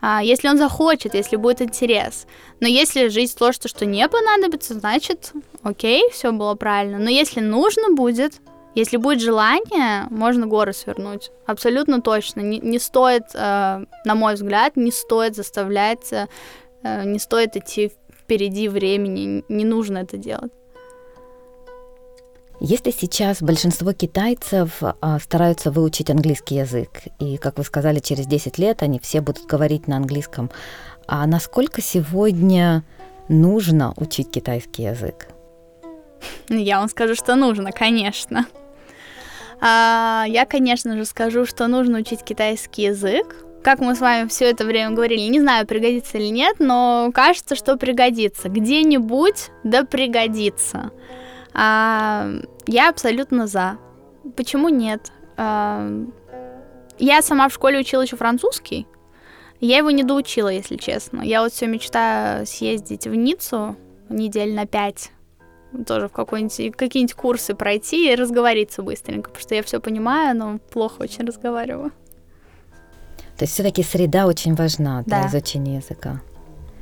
А, 0.00 0.22
если 0.22 0.48
он 0.48 0.58
захочет, 0.58 1.14
если 1.14 1.36
будет 1.36 1.60
интерес. 1.60 2.26
Но 2.60 2.68
если 2.68 3.08
жизнь 3.08 3.36
сложится, 3.36 3.68
что 3.68 3.84
не 3.84 4.08
понадобится, 4.08 4.74
значит, 4.74 5.32
окей, 5.62 6.08
все 6.12 6.32
было 6.32 6.54
правильно. 6.54 6.98
Но 6.98 7.10
если 7.10 7.40
нужно 7.40 7.94
будет, 7.94 8.40
если 8.74 8.96
будет 8.96 9.20
желание, 9.20 10.06
можно 10.10 10.46
горы 10.46 10.72
свернуть. 10.72 11.30
Абсолютно 11.46 12.00
точно. 12.00 12.40
Не, 12.40 12.58
не 12.60 12.78
стоит, 12.78 13.24
э, 13.34 13.84
на 14.04 14.14
мой 14.14 14.34
взгляд, 14.34 14.76
не 14.76 14.92
стоит 14.92 15.34
заставлять, 15.34 16.12
э, 16.12 16.26
не 17.04 17.18
стоит 17.18 17.56
идти 17.56 17.92
впереди 18.20 18.68
времени. 18.68 19.44
Не 19.48 19.64
нужно 19.64 19.98
это 19.98 20.16
делать. 20.16 20.52
Если 22.60 22.90
сейчас 22.90 23.40
большинство 23.40 23.92
китайцев 23.92 24.82
а, 24.82 25.18
стараются 25.20 25.70
выучить 25.70 26.10
английский 26.10 26.56
язык, 26.56 27.02
и, 27.20 27.36
как 27.36 27.56
вы 27.58 27.64
сказали, 27.64 28.00
через 28.00 28.26
10 28.26 28.58
лет 28.58 28.82
они 28.82 28.98
все 28.98 29.20
будут 29.20 29.46
говорить 29.46 29.86
на 29.86 29.96
английском, 29.96 30.50
а 31.06 31.24
насколько 31.26 31.80
сегодня 31.80 32.82
нужно 33.28 33.94
учить 33.96 34.32
китайский 34.32 34.82
язык? 34.84 35.28
Я 36.48 36.80
вам 36.80 36.88
скажу, 36.88 37.14
что 37.14 37.36
нужно, 37.36 37.70
конечно. 37.70 38.44
А, 39.60 40.24
я, 40.26 40.44
конечно 40.44 40.96
же, 40.96 41.04
скажу, 41.04 41.46
что 41.46 41.68
нужно 41.68 41.98
учить 41.98 42.24
китайский 42.24 42.82
язык. 42.82 43.36
Как 43.62 43.78
мы 43.78 43.94
с 43.94 44.00
вами 44.00 44.26
все 44.28 44.50
это 44.50 44.64
время 44.64 44.96
говорили, 44.96 45.28
не 45.28 45.40
знаю, 45.40 45.64
пригодится 45.64 46.18
или 46.18 46.28
нет, 46.28 46.56
но 46.58 47.10
кажется, 47.14 47.54
что 47.54 47.76
пригодится. 47.76 48.48
Где-нибудь 48.48 49.50
да 49.62 49.84
пригодится. 49.84 50.90
А, 51.54 52.28
я 52.66 52.88
абсолютно 52.88 53.46
за. 53.46 53.78
Почему 54.36 54.68
нет? 54.68 55.12
А, 55.36 55.88
я 56.98 57.22
сама 57.22 57.48
в 57.48 57.52
школе 57.52 57.78
учила 57.78 58.02
еще 58.02 58.16
французский. 58.16 58.86
Я 59.60 59.78
его 59.78 59.90
не 59.90 60.04
доучила, 60.04 60.48
если 60.48 60.76
честно. 60.76 61.22
Я 61.22 61.42
вот 61.42 61.52
все 61.52 61.66
мечтаю 61.66 62.46
съездить 62.46 63.06
в 63.06 63.14
Ниццу 63.14 63.76
недель 64.08 64.54
на 64.54 64.66
пять, 64.66 65.10
тоже 65.86 66.08
в 66.08 66.12
какой-нибудь, 66.12 66.76
какие-нибудь 66.76 67.14
курсы 67.14 67.54
пройти 67.54 68.12
и 68.12 68.14
разговориться 68.14 68.82
быстренько, 68.82 69.30
потому 69.30 69.42
что 69.42 69.54
я 69.54 69.62
все 69.62 69.80
понимаю, 69.80 70.36
но 70.36 70.58
плохо 70.70 71.02
очень 71.02 71.26
разговариваю. 71.26 71.92
То 73.36 73.44
есть 73.44 73.54
все-таки 73.54 73.82
среда 73.82 74.26
очень 74.26 74.54
важна 74.54 75.02
для 75.02 75.22
да. 75.22 75.28
изучения 75.28 75.76
языка. 75.76 76.20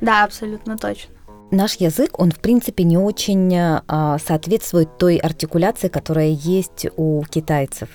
Да, 0.01 0.23
абсолютно 0.23 0.77
точно 0.77 1.16
наш 1.51 1.75
язык, 1.75 2.19
он 2.19 2.31
в 2.31 2.39
принципе 2.39 2.83
не 2.83 2.97
очень 2.97 3.55
а, 3.55 4.17
соответствует 4.19 4.97
той 4.97 5.17
артикуляции, 5.17 5.87
которая 5.87 6.29
есть 6.29 6.87
у 6.97 7.23
китайцев. 7.23 7.89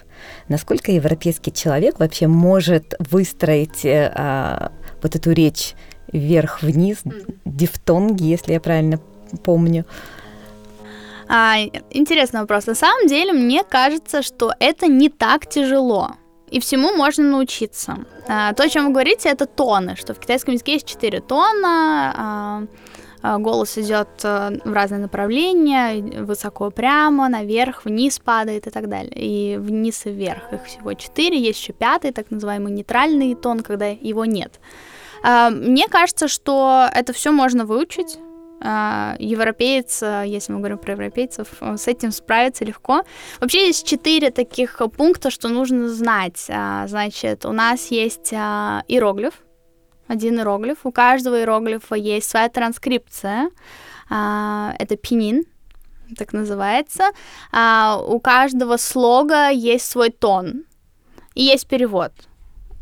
Насколько 0.48 0.92
европейский 0.92 1.52
человек 1.52 1.98
вообще 1.98 2.26
может 2.26 2.94
выстроить 2.98 3.84
а, 3.84 4.72
вот 5.02 5.16
эту 5.16 5.32
речь 5.32 5.74
вверх-вниз, 6.12 6.98
дифтонги, 7.44 8.24
если 8.24 8.52
я 8.52 8.60
правильно 8.60 9.00
помню? 9.42 9.84
А, 11.28 11.56
интересный 11.90 12.40
вопрос. 12.40 12.66
На 12.66 12.74
самом 12.74 13.06
деле, 13.06 13.32
мне 13.32 13.64
кажется, 13.64 14.22
что 14.22 14.52
это 14.58 14.86
не 14.86 15.08
так 15.08 15.48
тяжело. 15.48 16.12
И 16.50 16.60
всему 16.60 16.94
можно 16.94 17.24
научиться. 17.24 17.96
А, 18.28 18.52
то, 18.52 18.64
о 18.64 18.68
чем 18.68 18.86
вы 18.86 18.92
говорите, 18.92 19.30
это 19.30 19.46
тоны, 19.46 19.96
что 19.96 20.12
в 20.12 20.18
китайском 20.18 20.52
языке 20.52 20.74
есть 20.74 20.86
четыре 20.86 21.20
тона. 21.20 22.12
А, 22.14 22.14
а, 22.16 22.62
голос 23.22 23.78
идет 23.78 24.08
э, 24.24 24.58
в 24.64 24.72
разные 24.72 25.00
направления, 25.00 26.22
высоко 26.22 26.70
прямо, 26.70 27.28
наверх, 27.28 27.84
вниз 27.84 28.18
падает 28.18 28.66
и 28.66 28.70
так 28.70 28.88
далее. 28.88 29.12
И 29.14 29.56
вниз 29.56 30.06
и 30.06 30.10
вверх. 30.10 30.52
Их 30.52 30.64
всего 30.64 30.92
четыре. 30.94 31.38
Есть 31.38 31.60
еще 31.60 31.72
пятый, 31.72 32.12
так 32.12 32.30
называемый 32.30 32.72
нейтральный 32.72 33.34
тон, 33.34 33.60
когда 33.60 33.86
его 33.86 34.24
нет. 34.24 34.60
А, 35.22 35.50
мне 35.50 35.86
кажется, 35.88 36.26
что 36.26 36.88
это 36.92 37.12
все 37.12 37.30
можно 37.30 37.64
выучить. 37.64 38.18
А, 38.60 39.16
европеец, 39.20 40.02
если 40.02 40.52
мы 40.52 40.58
говорим 40.58 40.78
про 40.78 40.92
европейцев, 40.92 41.48
с 41.60 41.86
этим 41.86 42.10
справиться 42.10 42.64
легко. 42.64 43.02
Вообще 43.40 43.66
есть 43.66 43.86
четыре 43.86 44.30
таких 44.30 44.80
пункта, 44.96 45.30
что 45.30 45.48
нужно 45.48 45.88
знать. 45.88 46.38
Значит, 46.86 47.44
у 47.44 47.52
нас 47.52 47.90
есть 47.92 48.32
иероглиф, 48.32 49.34
один 50.08 50.38
иероглиф. 50.38 50.78
У 50.84 50.92
каждого 50.92 51.38
иероглифа 51.38 51.94
есть 51.94 52.28
своя 52.28 52.48
транскрипция. 52.48 53.50
А, 54.10 54.74
это 54.78 54.96
пинин, 54.96 55.44
так 56.16 56.32
называется. 56.32 57.04
А, 57.50 57.98
у 58.04 58.20
каждого 58.20 58.76
слога 58.76 59.48
есть 59.48 59.90
свой 59.90 60.10
тон 60.10 60.64
и 61.34 61.42
есть 61.42 61.66
перевод. 61.66 62.12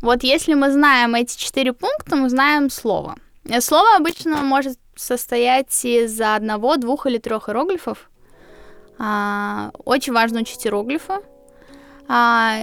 Вот 0.01 0.23
если 0.23 0.55
мы 0.55 0.71
знаем 0.71 1.15
эти 1.15 1.37
четыре 1.37 1.73
пункта, 1.73 2.15
мы 2.15 2.29
знаем 2.29 2.69
слово. 2.69 3.15
Слово 3.59 3.95
обычно 3.95 4.37
может 4.37 4.77
состоять 4.95 5.85
из 5.85 6.19
одного, 6.19 6.77
двух 6.77 7.05
или 7.05 7.17
трех 7.17 7.49
иероглифов. 7.49 8.09
А, 8.97 9.71
очень 9.85 10.13
важно 10.13 10.41
учить 10.41 10.65
иероглифы. 10.65 11.21
А, 12.07 12.59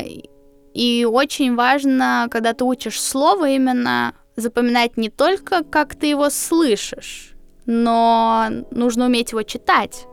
и 0.74 1.04
очень 1.04 1.56
важно, 1.56 2.28
когда 2.30 2.52
ты 2.52 2.64
учишь 2.64 3.00
слово, 3.00 3.50
именно 3.50 4.14
запоминать 4.38 4.96
не 4.96 5.10
только, 5.10 5.64
как 5.64 5.94
ты 5.94 6.06
его 6.06 6.30
слышишь, 6.30 7.34
но 7.66 8.48
нужно 8.70 9.06
уметь 9.06 9.32
его 9.32 9.42
читать, 9.42 10.06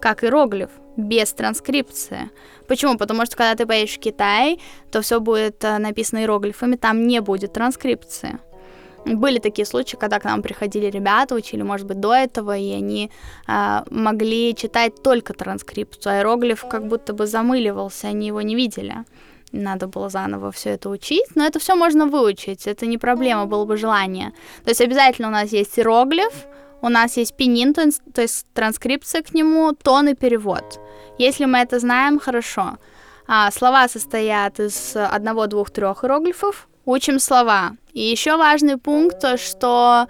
как 0.00 0.24
иероглиф, 0.24 0.70
без 0.96 1.32
транскрипции. 1.32 2.30
Почему? 2.66 2.96
Потому 2.96 3.26
что 3.26 3.36
когда 3.36 3.54
ты 3.54 3.66
поедешь 3.66 3.96
в 3.96 4.00
Китай, 4.00 4.60
то 4.90 5.00
все 5.00 5.20
будет 5.20 5.62
э, 5.64 5.78
написано 5.78 6.20
иероглифами, 6.20 6.76
там 6.76 7.06
не 7.06 7.20
будет 7.20 7.52
транскрипции. 7.52 8.38
Были 9.04 9.38
такие 9.38 9.64
случаи, 9.64 9.96
когда 9.96 10.18
к 10.18 10.24
нам 10.24 10.42
приходили 10.42 10.86
ребята, 10.86 11.34
учили, 11.34 11.62
может 11.62 11.86
быть, 11.86 12.00
до 12.00 12.14
этого, 12.14 12.56
и 12.56 12.72
они 12.72 13.10
э, 13.46 13.82
могли 13.90 14.54
читать 14.54 15.02
только 15.02 15.34
транскрипцию, 15.34 16.12
а 16.12 16.16
иероглиф 16.16 16.64
как 16.68 16.88
будто 16.88 17.12
бы 17.12 17.26
замыливался, 17.26 18.08
они 18.08 18.26
его 18.26 18.42
не 18.42 18.56
видели 18.56 19.04
надо 19.52 19.86
было 19.86 20.08
заново 20.08 20.50
все 20.50 20.70
это 20.70 20.90
учить, 20.90 21.26
но 21.34 21.44
это 21.44 21.58
все 21.58 21.74
можно 21.74 22.06
выучить, 22.06 22.66
это 22.66 22.86
не 22.86 22.98
проблема, 22.98 23.46
было 23.46 23.64
бы 23.64 23.76
желание. 23.76 24.32
То 24.64 24.70
есть 24.70 24.80
обязательно 24.80 25.28
у 25.28 25.32
нас 25.32 25.52
есть 25.52 25.78
иероглиф, 25.78 26.32
у 26.80 26.88
нас 26.88 27.16
есть 27.16 27.34
пинин, 27.36 27.74
то 27.74 27.82
есть, 27.82 28.02
то 28.14 28.26
транскрипция 28.54 29.22
к 29.22 29.34
нему, 29.34 29.72
тон 29.72 30.08
и 30.08 30.14
перевод. 30.14 30.80
Если 31.18 31.46
мы 31.46 31.58
это 31.58 31.78
знаем, 31.80 32.20
хорошо. 32.20 32.78
А, 33.26 33.50
слова 33.50 33.88
состоят 33.88 34.60
из 34.60 34.96
одного, 34.96 35.46
двух, 35.46 35.70
трех 35.70 36.04
иероглифов. 36.04 36.68
Учим 36.84 37.18
слова. 37.18 37.76
И 37.92 38.00
еще 38.00 38.36
важный 38.36 38.78
пункт, 38.78 39.38
что 39.38 40.06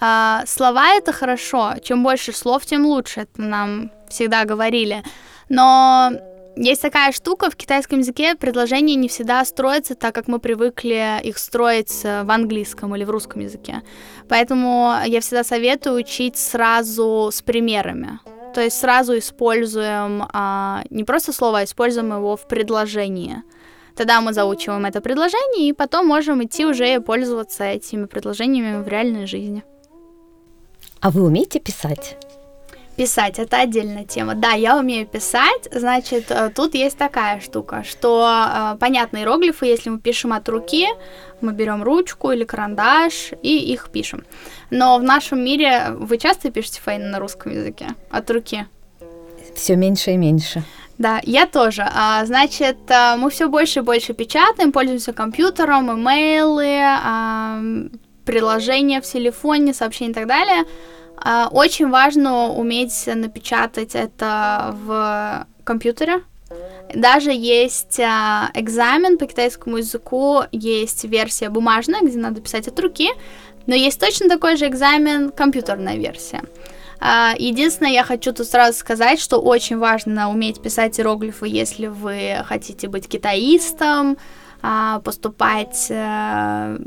а, 0.00 0.42
слова 0.46 0.94
это 0.94 1.12
хорошо. 1.12 1.74
Чем 1.82 2.02
больше 2.02 2.32
слов, 2.32 2.64
тем 2.64 2.86
лучше. 2.86 3.22
Это 3.22 3.42
нам 3.42 3.90
всегда 4.08 4.44
говорили. 4.44 5.02
Но 5.48 6.12
есть 6.56 6.82
такая 6.82 7.12
штука 7.12 7.50
в 7.50 7.56
китайском 7.56 7.98
языке, 7.98 8.34
предложения 8.36 8.94
не 8.94 9.08
всегда 9.08 9.44
строятся 9.44 9.94
так, 9.94 10.14
как 10.14 10.28
мы 10.28 10.38
привыкли 10.38 11.20
их 11.22 11.38
строить 11.38 12.04
э, 12.04 12.22
в 12.22 12.30
английском 12.30 12.94
или 12.94 13.04
в 13.04 13.10
русском 13.10 13.42
языке. 13.42 13.82
Поэтому 14.28 14.94
я 15.04 15.20
всегда 15.20 15.42
советую 15.44 15.96
учить 15.96 16.36
сразу 16.36 17.30
с 17.32 17.42
примерами. 17.42 18.20
То 18.54 18.60
есть 18.60 18.78
сразу 18.78 19.18
используем 19.18 20.28
а, 20.32 20.84
не 20.90 21.02
просто 21.02 21.32
слово, 21.32 21.58
а 21.58 21.64
используем 21.64 22.12
его 22.12 22.36
в 22.36 22.46
предложении. 22.46 23.42
Тогда 23.96 24.20
мы 24.20 24.32
заучиваем 24.32 24.86
это 24.86 25.00
предложение, 25.00 25.68
и 25.68 25.72
потом 25.72 26.06
можем 26.06 26.44
идти 26.44 26.64
уже 26.64 26.94
и 26.94 26.98
пользоваться 27.00 27.64
этими 27.64 28.06
предложениями 28.06 28.82
в 28.82 28.88
реальной 28.88 29.26
жизни. 29.26 29.64
А 31.00 31.10
вы 31.10 31.22
умеете 31.24 31.58
писать? 31.58 32.16
Писать 32.96 33.40
это 33.40 33.58
отдельная 33.58 34.04
тема. 34.04 34.34
Да, 34.34 34.52
я 34.52 34.78
умею 34.78 35.06
писать. 35.06 35.68
Значит, 35.72 36.30
э, 36.30 36.50
тут 36.54 36.74
есть 36.74 36.96
такая 36.96 37.40
штука, 37.40 37.82
что 37.82 38.28
э, 38.28 38.76
понятно 38.78 39.18
иероглифы, 39.18 39.66
если 39.66 39.90
мы 39.90 39.98
пишем 39.98 40.32
от 40.32 40.48
руки, 40.48 40.86
мы 41.40 41.52
берем 41.52 41.82
ручку 41.82 42.30
или 42.30 42.44
карандаш 42.44 43.32
и 43.42 43.72
их 43.72 43.90
пишем. 43.90 44.24
Но 44.70 44.96
в 44.98 45.02
нашем 45.02 45.44
мире 45.44 45.88
вы 45.90 46.18
часто 46.18 46.52
пишете 46.52 46.80
фейн 46.84 47.10
на 47.10 47.18
русском 47.18 47.52
языке 47.52 47.88
от 48.10 48.30
руки? 48.30 48.66
Все 49.56 49.74
меньше 49.74 50.12
и 50.12 50.16
меньше. 50.16 50.62
Да, 50.96 51.20
я 51.24 51.46
тоже. 51.46 51.84
А, 51.92 52.24
значит, 52.24 52.76
э, 52.88 53.16
мы 53.16 53.28
все 53.30 53.48
больше 53.48 53.80
и 53.80 53.82
больше 53.82 54.14
печатаем, 54.14 54.70
пользуемся 54.70 55.12
компьютером, 55.12 55.90
имейлы, 55.92 56.78
а, 56.80 57.60
приложения 58.24 59.00
в 59.00 59.04
телефоне, 59.04 59.74
сообщения 59.74 60.12
и 60.12 60.14
так 60.14 60.28
далее. 60.28 60.64
А, 61.16 61.48
очень 61.50 61.90
важно 61.90 62.48
уметь 62.52 63.06
напечатать 63.06 63.94
это 63.94 64.76
в 64.84 65.46
компьютере. 65.64 66.22
Даже 66.94 67.32
есть 67.32 67.98
а, 67.98 68.50
экзамен 68.54 69.18
по 69.18 69.26
китайскому 69.26 69.78
языку, 69.78 70.42
есть 70.52 71.04
версия 71.04 71.48
бумажная, 71.48 72.02
где 72.02 72.18
надо 72.18 72.40
писать 72.40 72.68
от 72.68 72.78
руки, 72.78 73.10
но 73.66 73.74
есть 73.74 73.98
точно 73.98 74.28
такой 74.28 74.56
же 74.56 74.66
экзамен 74.66 75.30
компьютерная 75.30 75.96
версия. 75.96 76.42
А, 77.00 77.34
единственное, 77.38 77.92
я 77.92 78.04
хочу 78.04 78.32
тут 78.32 78.46
сразу 78.46 78.78
сказать, 78.78 79.20
что 79.20 79.40
очень 79.40 79.78
важно 79.78 80.30
уметь 80.30 80.62
писать 80.62 80.98
иероглифы, 80.98 81.46
если 81.48 81.86
вы 81.86 82.42
хотите 82.46 82.88
быть 82.88 83.08
китаистом, 83.08 84.16
поступать 85.04 85.88
э, 85.90 86.78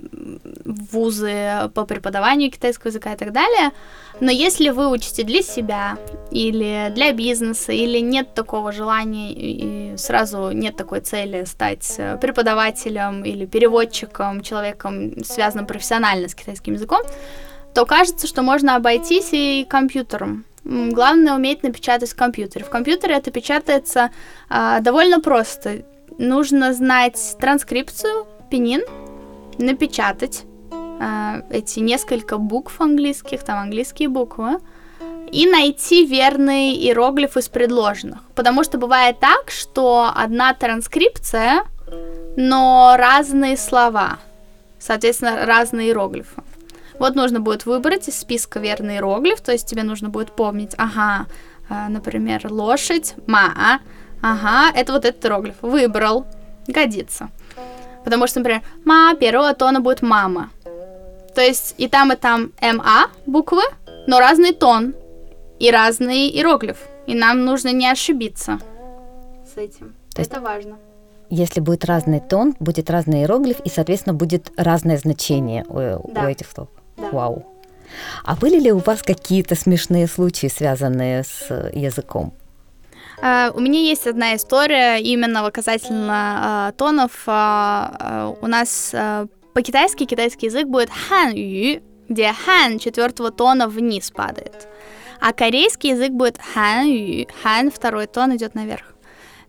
в 0.65 0.93
вузы 0.93 1.69
по 1.75 1.85
преподаванию 1.85 2.51
китайского 2.51 2.89
языка 2.89 3.13
и 3.13 3.17
так 3.17 3.31
далее. 3.31 3.71
Но 4.19 4.31
если 4.31 4.69
вы 4.69 4.89
учите 4.89 5.23
для 5.23 5.43
себя 5.43 5.97
или 6.31 6.91
для 6.95 7.11
бизнеса, 7.13 7.71
или 7.71 7.99
нет 7.99 8.33
такого 8.33 8.71
желания 8.71 9.31
и 9.31 9.95
сразу 9.97 10.51
нет 10.51 10.75
такой 10.75 11.01
цели 11.01 11.45
стать 11.45 11.95
э, 11.97 12.17
преподавателем 12.17 13.23
или 13.23 13.45
переводчиком, 13.45 14.41
человеком, 14.41 15.23
связанным 15.23 15.67
профессионально 15.67 16.29
с 16.29 16.35
китайским 16.35 16.73
языком, 16.73 17.01
то 17.75 17.85
кажется, 17.85 18.25
что 18.25 18.41
можно 18.41 18.75
обойтись 18.75 19.29
и 19.33 19.67
компьютером. 19.69 20.45
Главное 20.63 21.36
уметь 21.36 21.63
напечатать 21.63 22.09
в 22.09 22.15
компьютере. 22.15 22.65
В 22.65 22.69
компьютере 22.69 23.15
это 23.15 23.32
печатается 23.32 24.09
а, 24.49 24.82
довольно 24.82 25.21
просто. 25.21 25.84
Нужно 26.18 26.74
знать 26.74 27.36
транскрипцию, 27.39 28.26
пенин, 28.49 28.82
напечатать 29.57 30.43
а, 30.99 31.41
эти 31.49 31.80
несколько 31.80 32.38
букв 32.38 32.82
английских, 32.82 33.43
там 33.43 33.59
английские 33.59 34.09
буквы, 34.09 34.59
и 35.32 35.45
найти 35.45 36.05
верный 36.05 36.74
иероглиф 36.74 37.38
из 37.38 37.49
предложенных. 37.49 38.20
Потому 38.34 38.63
что 38.63 38.78
бывает 38.78 39.20
так, 39.20 39.51
что 39.51 40.09
одна 40.15 40.53
транскрипция, 40.53 41.63
но 42.36 42.95
разные 42.97 43.57
слова, 43.57 44.20
соответственно, 44.80 45.45
разные 45.45 45.89
иероглифы. 45.89 46.41
Вот 46.97 47.15
нужно 47.15 47.39
будет 47.41 47.65
выбрать 47.65 48.07
из 48.07 48.20
списка 48.20 48.59
верный 48.59 48.95
иероглиф, 48.95 49.41
то 49.41 49.51
есть 49.51 49.68
тебе 49.68 49.84
нужно 49.84 50.09
будет 50.09 50.32
помнить, 50.32 50.74
ага, 50.78 51.28
а, 51.70 51.89
например, 51.89 52.51
лошадь, 52.51 53.13
ма, 53.28 53.82
ага, 54.22 54.72
это 54.78 54.93
вот 54.93 55.05
этот 55.05 55.24
иероглиф. 55.26 55.55
Выбрал, 55.61 56.26
годится. 56.68 57.30
Потому 58.03 58.28
что, 58.28 58.39
например, 58.39 58.61
ма 58.86 59.15
первого 59.15 59.53
тона 59.53 59.82
будет 59.82 60.01
мама. 60.01 60.49
То 61.36 61.41
есть 61.41 61.76
и 61.78 61.88
там, 61.88 62.13
и 62.13 62.15
там 62.15 62.51
ма 62.61 63.09
буквы, 63.26 63.61
но 64.07 64.20
разный 64.20 64.53
тон 64.53 64.95
и 65.59 65.70
разный 65.72 66.30
иероглиф. 66.30 66.78
И 67.05 67.15
нам 67.15 67.45
нужно 67.45 67.72
не 67.72 67.89
ошибиться 67.89 68.59
с 69.53 69.57
этим. 69.57 69.95
То 70.13 70.22
это 70.22 70.41
важно. 70.41 70.78
Если 71.30 71.59
будет 71.59 71.86
разный 71.86 72.22
тон, 72.22 72.55
будет 72.59 72.89
разный 72.89 73.22
иероглиф, 73.22 73.59
и, 73.59 73.70
соответственно, 73.70 74.13
будет 74.13 74.51
разное 74.55 74.97
значение 74.97 75.65
у, 75.68 76.11
да. 76.11 76.24
у 76.24 76.28
этих 76.28 76.47
слов. 76.49 76.70
Да. 76.95 77.09
Вау. 77.11 77.45
А 78.24 78.36
были 78.36 78.59
ли 78.59 78.72
у 78.72 78.80
вас 78.80 79.01
какие-то 79.01 79.55
смешные 79.55 80.07
случаи, 80.07 80.47
связанные 80.47 81.24
с 81.24 81.70
языком? 81.74 82.34
Uh, 83.20 83.51
у 83.55 83.59
меня 83.59 83.80
есть 83.80 84.05
одна 84.05 84.36
история 84.36 84.97
именно 84.97 85.49
касательно 85.49 86.70
uh, 86.70 86.78
тонов. 86.78 87.11
Uh, 87.26 88.38
у 88.39 88.47
нас 88.47 88.93
по-китайски 89.53 90.05
китайский 90.05 90.45
язык 90.47 90.68
будет 90.68 90.91
хан 90.91 91.32
ю, 91.34 91.82
где 92.09 92.32
хан 92.32 92.78
четвертого 92.78 93.32
тона 93.32 93.68
вниз 93.68 94.11
падает. 94.11 94.68
А 95.20 95.34
корейский 95.34 95.91
язык 95.91 96.11
будет 96.11 96.38
хан 96.38 96.86
ю, 96.86 97.28
хан 97.41 97.72
второй 97.72 98.05
тон 98.05 98.36
идет 98.36 98.53
наверх. 98.53 98.93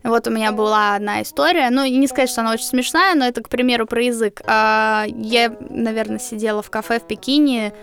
Вот 0.01 0.27
у 0.27 0.31
меня 0.31 0.51
была 0.51 0.95
одна 0.95 1.21
история, 1.21 1.69
ну, 1.69 1.85
не 1.85 2.07
сказать, 2.07 2.29
что 2.29 2.41
она 2.41 2.53
очень 2.53 2.65
смешная, 2.65 3.13
но 3.15 3.25
это, 3.25 3.43
к 3.43 3.49
примеру, 3.49 3.85
про 3.85 4.01
язык. 4.01 4.41
Я, 4.47 5.55
наверное, 5.69 6.19
сидела 6.19 6.61
в 6.61 6.69
кафе 6.69 6.99
в 7.01 7.03
Пекине, 7.03 7.73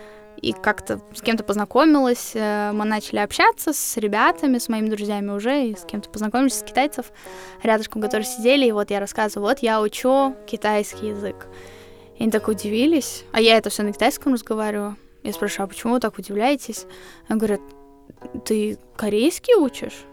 и 0.41 0.53
как-то 0.53 1.01
с 1.14 1.22
кем-то 1.22 1.45
познакомилась, 1.45 2.32
э, 2.34 2.72
мы 2.72 2.84
начали 2.84 3.18
общаться 3.18 3.72
с 3.72 3.97
ребятами, 3.97 4.59
с 4.59 4.68
моими 4.68 4.89
друзьями 4.89 5.30
уже, 5.30 5.66
и 5.66 5.76
с 5.76 5.84
кем-то 5.84 6.09
познакомились, 6.11 6.55
с 6.55 6.62
китайцев 6.62 7.07
рядышком, 7.62 8.03
которые 8.03 8.26
сидели, 8.26 8.66
и 8.66 8.72
вот 8.72 8.91
я 8.91 9.01
рассказываю, 9.01 9.49
вот 9.49 9.59
я 9.61 9.80
учу 9.80 10.34
китайский 10.47 11.09
язык. 11.09 11.47
И 12.18 12.22
они 12.22 12.30
так 12.30 12.49
удивились, 12.49 13.24
а 13.32 13.41
я 13.41 13.57
это 13.57 13.70
все 13.70 13.82
на 13.82 13.93
китайском 13.93 14.34
разговариваю. 14.34 14.97
Я 15.22 15.32
спрашиваю, 15.32 15.64
а 15.64 15.68
почему 15.68 15.95
вы 15.95 16.01
так 16.01 16.18
удивляетесь? 16.18 16.87
Они 17.28 17.39
говорят, 17.39 17.61
ты 18.45 18.78
корейский 18.97 19.55
учишь? 19.55 20.05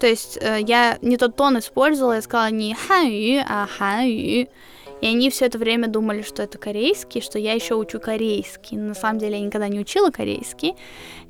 То 0.00 0.06
есть 0.06 0.38
э, 0.40 0.58
я 0.60 0.98
не 1.02 1.18
тот 1.18 1.36
тон 1.36 1.58
использовала, 1.58 2.14
я 2.14 2.22
сказала 2.22 2.50
не 2.50 2.74
ханю, 2.74 3.44
а 3.46 3.66
ханю. 3.66 4.48
И 5.00 5.06
они 5.06 5.30
все 5.30 5.46
это 5.46 5.58
время 5.58 5.88
думали, 5.88 6.22
что 6.22 6.42
это 6.42 6.58
корейский, 6.58 7.22
что 7.22 7.38
я 7.38 7.54
еще 7.54 7.74
учу 7.74 8.00
корейский. 8.00 8.76
Но 8.76 8.88
на 8.88 8.94
самом 8.94 9.18
деле 9.18 9.38
я 9.38 9.44
никогда 9.44 9.68
не 9.68 9.80
учила 9.80 10.10
корейский. 10.10 10.74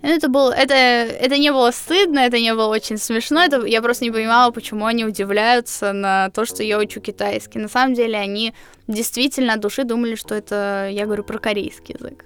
И 0.02 0.06
это, 0.06 0.28
было, 0.28 0.52
это, 0.52 0.74
это 0.74 1.38
не 1.38 1.52
было 1.52 1.70
стыдно, 1.70 2.20
это 2.20 2.40
не 2.40 2.52
было 2.54 2.66
очень 2.66 2.98
смешно. 2.98 3.42
Это, 3.42 3.64
я 3.64 3.80
просто 3.80 4.04
не 4.04 4.10
понимала, 4.10 4.50
почему 4.50 4.86
они 4.86 5.04
удивляются 5.04 5.92
на 5.92 6.30
то, 6.30 6.44
что 6.44 6.62
я 6.62 6.78
учу 6.78 7.00
китайский. 7.00 7.60
На 7.60 7.68
самом 7.68 7.94
деле 7.94 8.18
они 8.18 8.54
действительно 8.88 9.54
от 9.54 9.60
души 9.60 9.84
думали, 9.84 10.16
что 10.16 10.34
это 10.34 10.88
я 10.90 11.06
говорю 11.06 11.22
про 11.22 11.38
корейский 11.38 11.96
язык. 11.98 12.24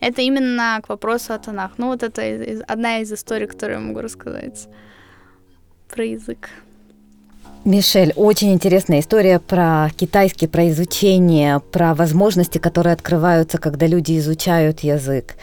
Это 0.00 0.20
именно 0.22 0.80
к 0.82 0.88
вопросу 0.88 1.32
о 1.32 1.38
тонах. 1.38 1.72
Ну, 1.78 1.86
вот 1.86 2.02
это 2.02 2.22
одна 2.66 2.98
из 2.98 3.12
историй, 3.12 3.46
которую 3.46 3.78
я 3.78 3.86
могу 3.86 4.00
рассказать 4.00 4.68
про 5.88 6.04
язык. 6.04 6.50
Мишель, 7.64 8.12
очень 8.16 8.52
интересная 8.52 8.98
история 8.98 9.38
про 9.38 9.88
китайский, 9.96 10.48
про 10.48 10.68
изучение, 10.70 11.60
про 11.60 11.94
возможности, 11.94 12.58
которые 12.58 12.92
открываются, 12.92 13.58
когда 13.58 13.86
люди 13.86 14.18
изучают 14.18 14.80
язык. 14.80 15.36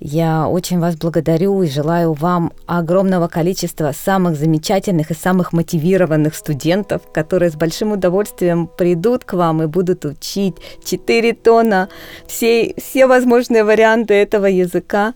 Я 0.00 0.48
очень 0.48 0.78
вас 0.78 0.96
благодарю 0.96 1.62
и 1.62 1.68
желаю 1.68 2.14
вам 2.14 2.52
огромного 2.66 3.28
количества 3.28 3.92
самых 3.92 4.36
замечательных 4.36 5.10
и 5.10 5.14
самых 5.14 5.52
мотивированных 5.52 6.34
студентов, 6.34 7.02
которые 7.12 7.50
с 7.50 7.54
большим 7.54 7.92
удовольствием 7.92 8.68
придут 8.68 9.24
к 9.24 9.34
вам 9.34 9.62
и 9.62 9.66
будут 9.66 10.06
учить 10.06 10.56
4 10.84 11.34
тона, 11.34 11.90
все, 12.26 12.74
все 12.78 13.06
возможные 13.06 13.64
варианты 13.64 14.14
этого 14.14 14.46
языка 14.46 15.12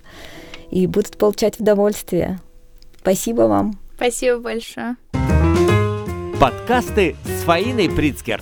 и 0.71 0.87
будут 0.87 1.17
получать 1.17 1.59
удовольствие. 1.59 2.39
Спасибо 3.01 3.43
вам. 3.43 3.79
Спасибо 3.97 4.39
большое. 4.39 4.97
Подкасты 6.41 7.17
с 7.23 7.43
Фаиной 7.43 7.91
Прицкер. 7.91 8.41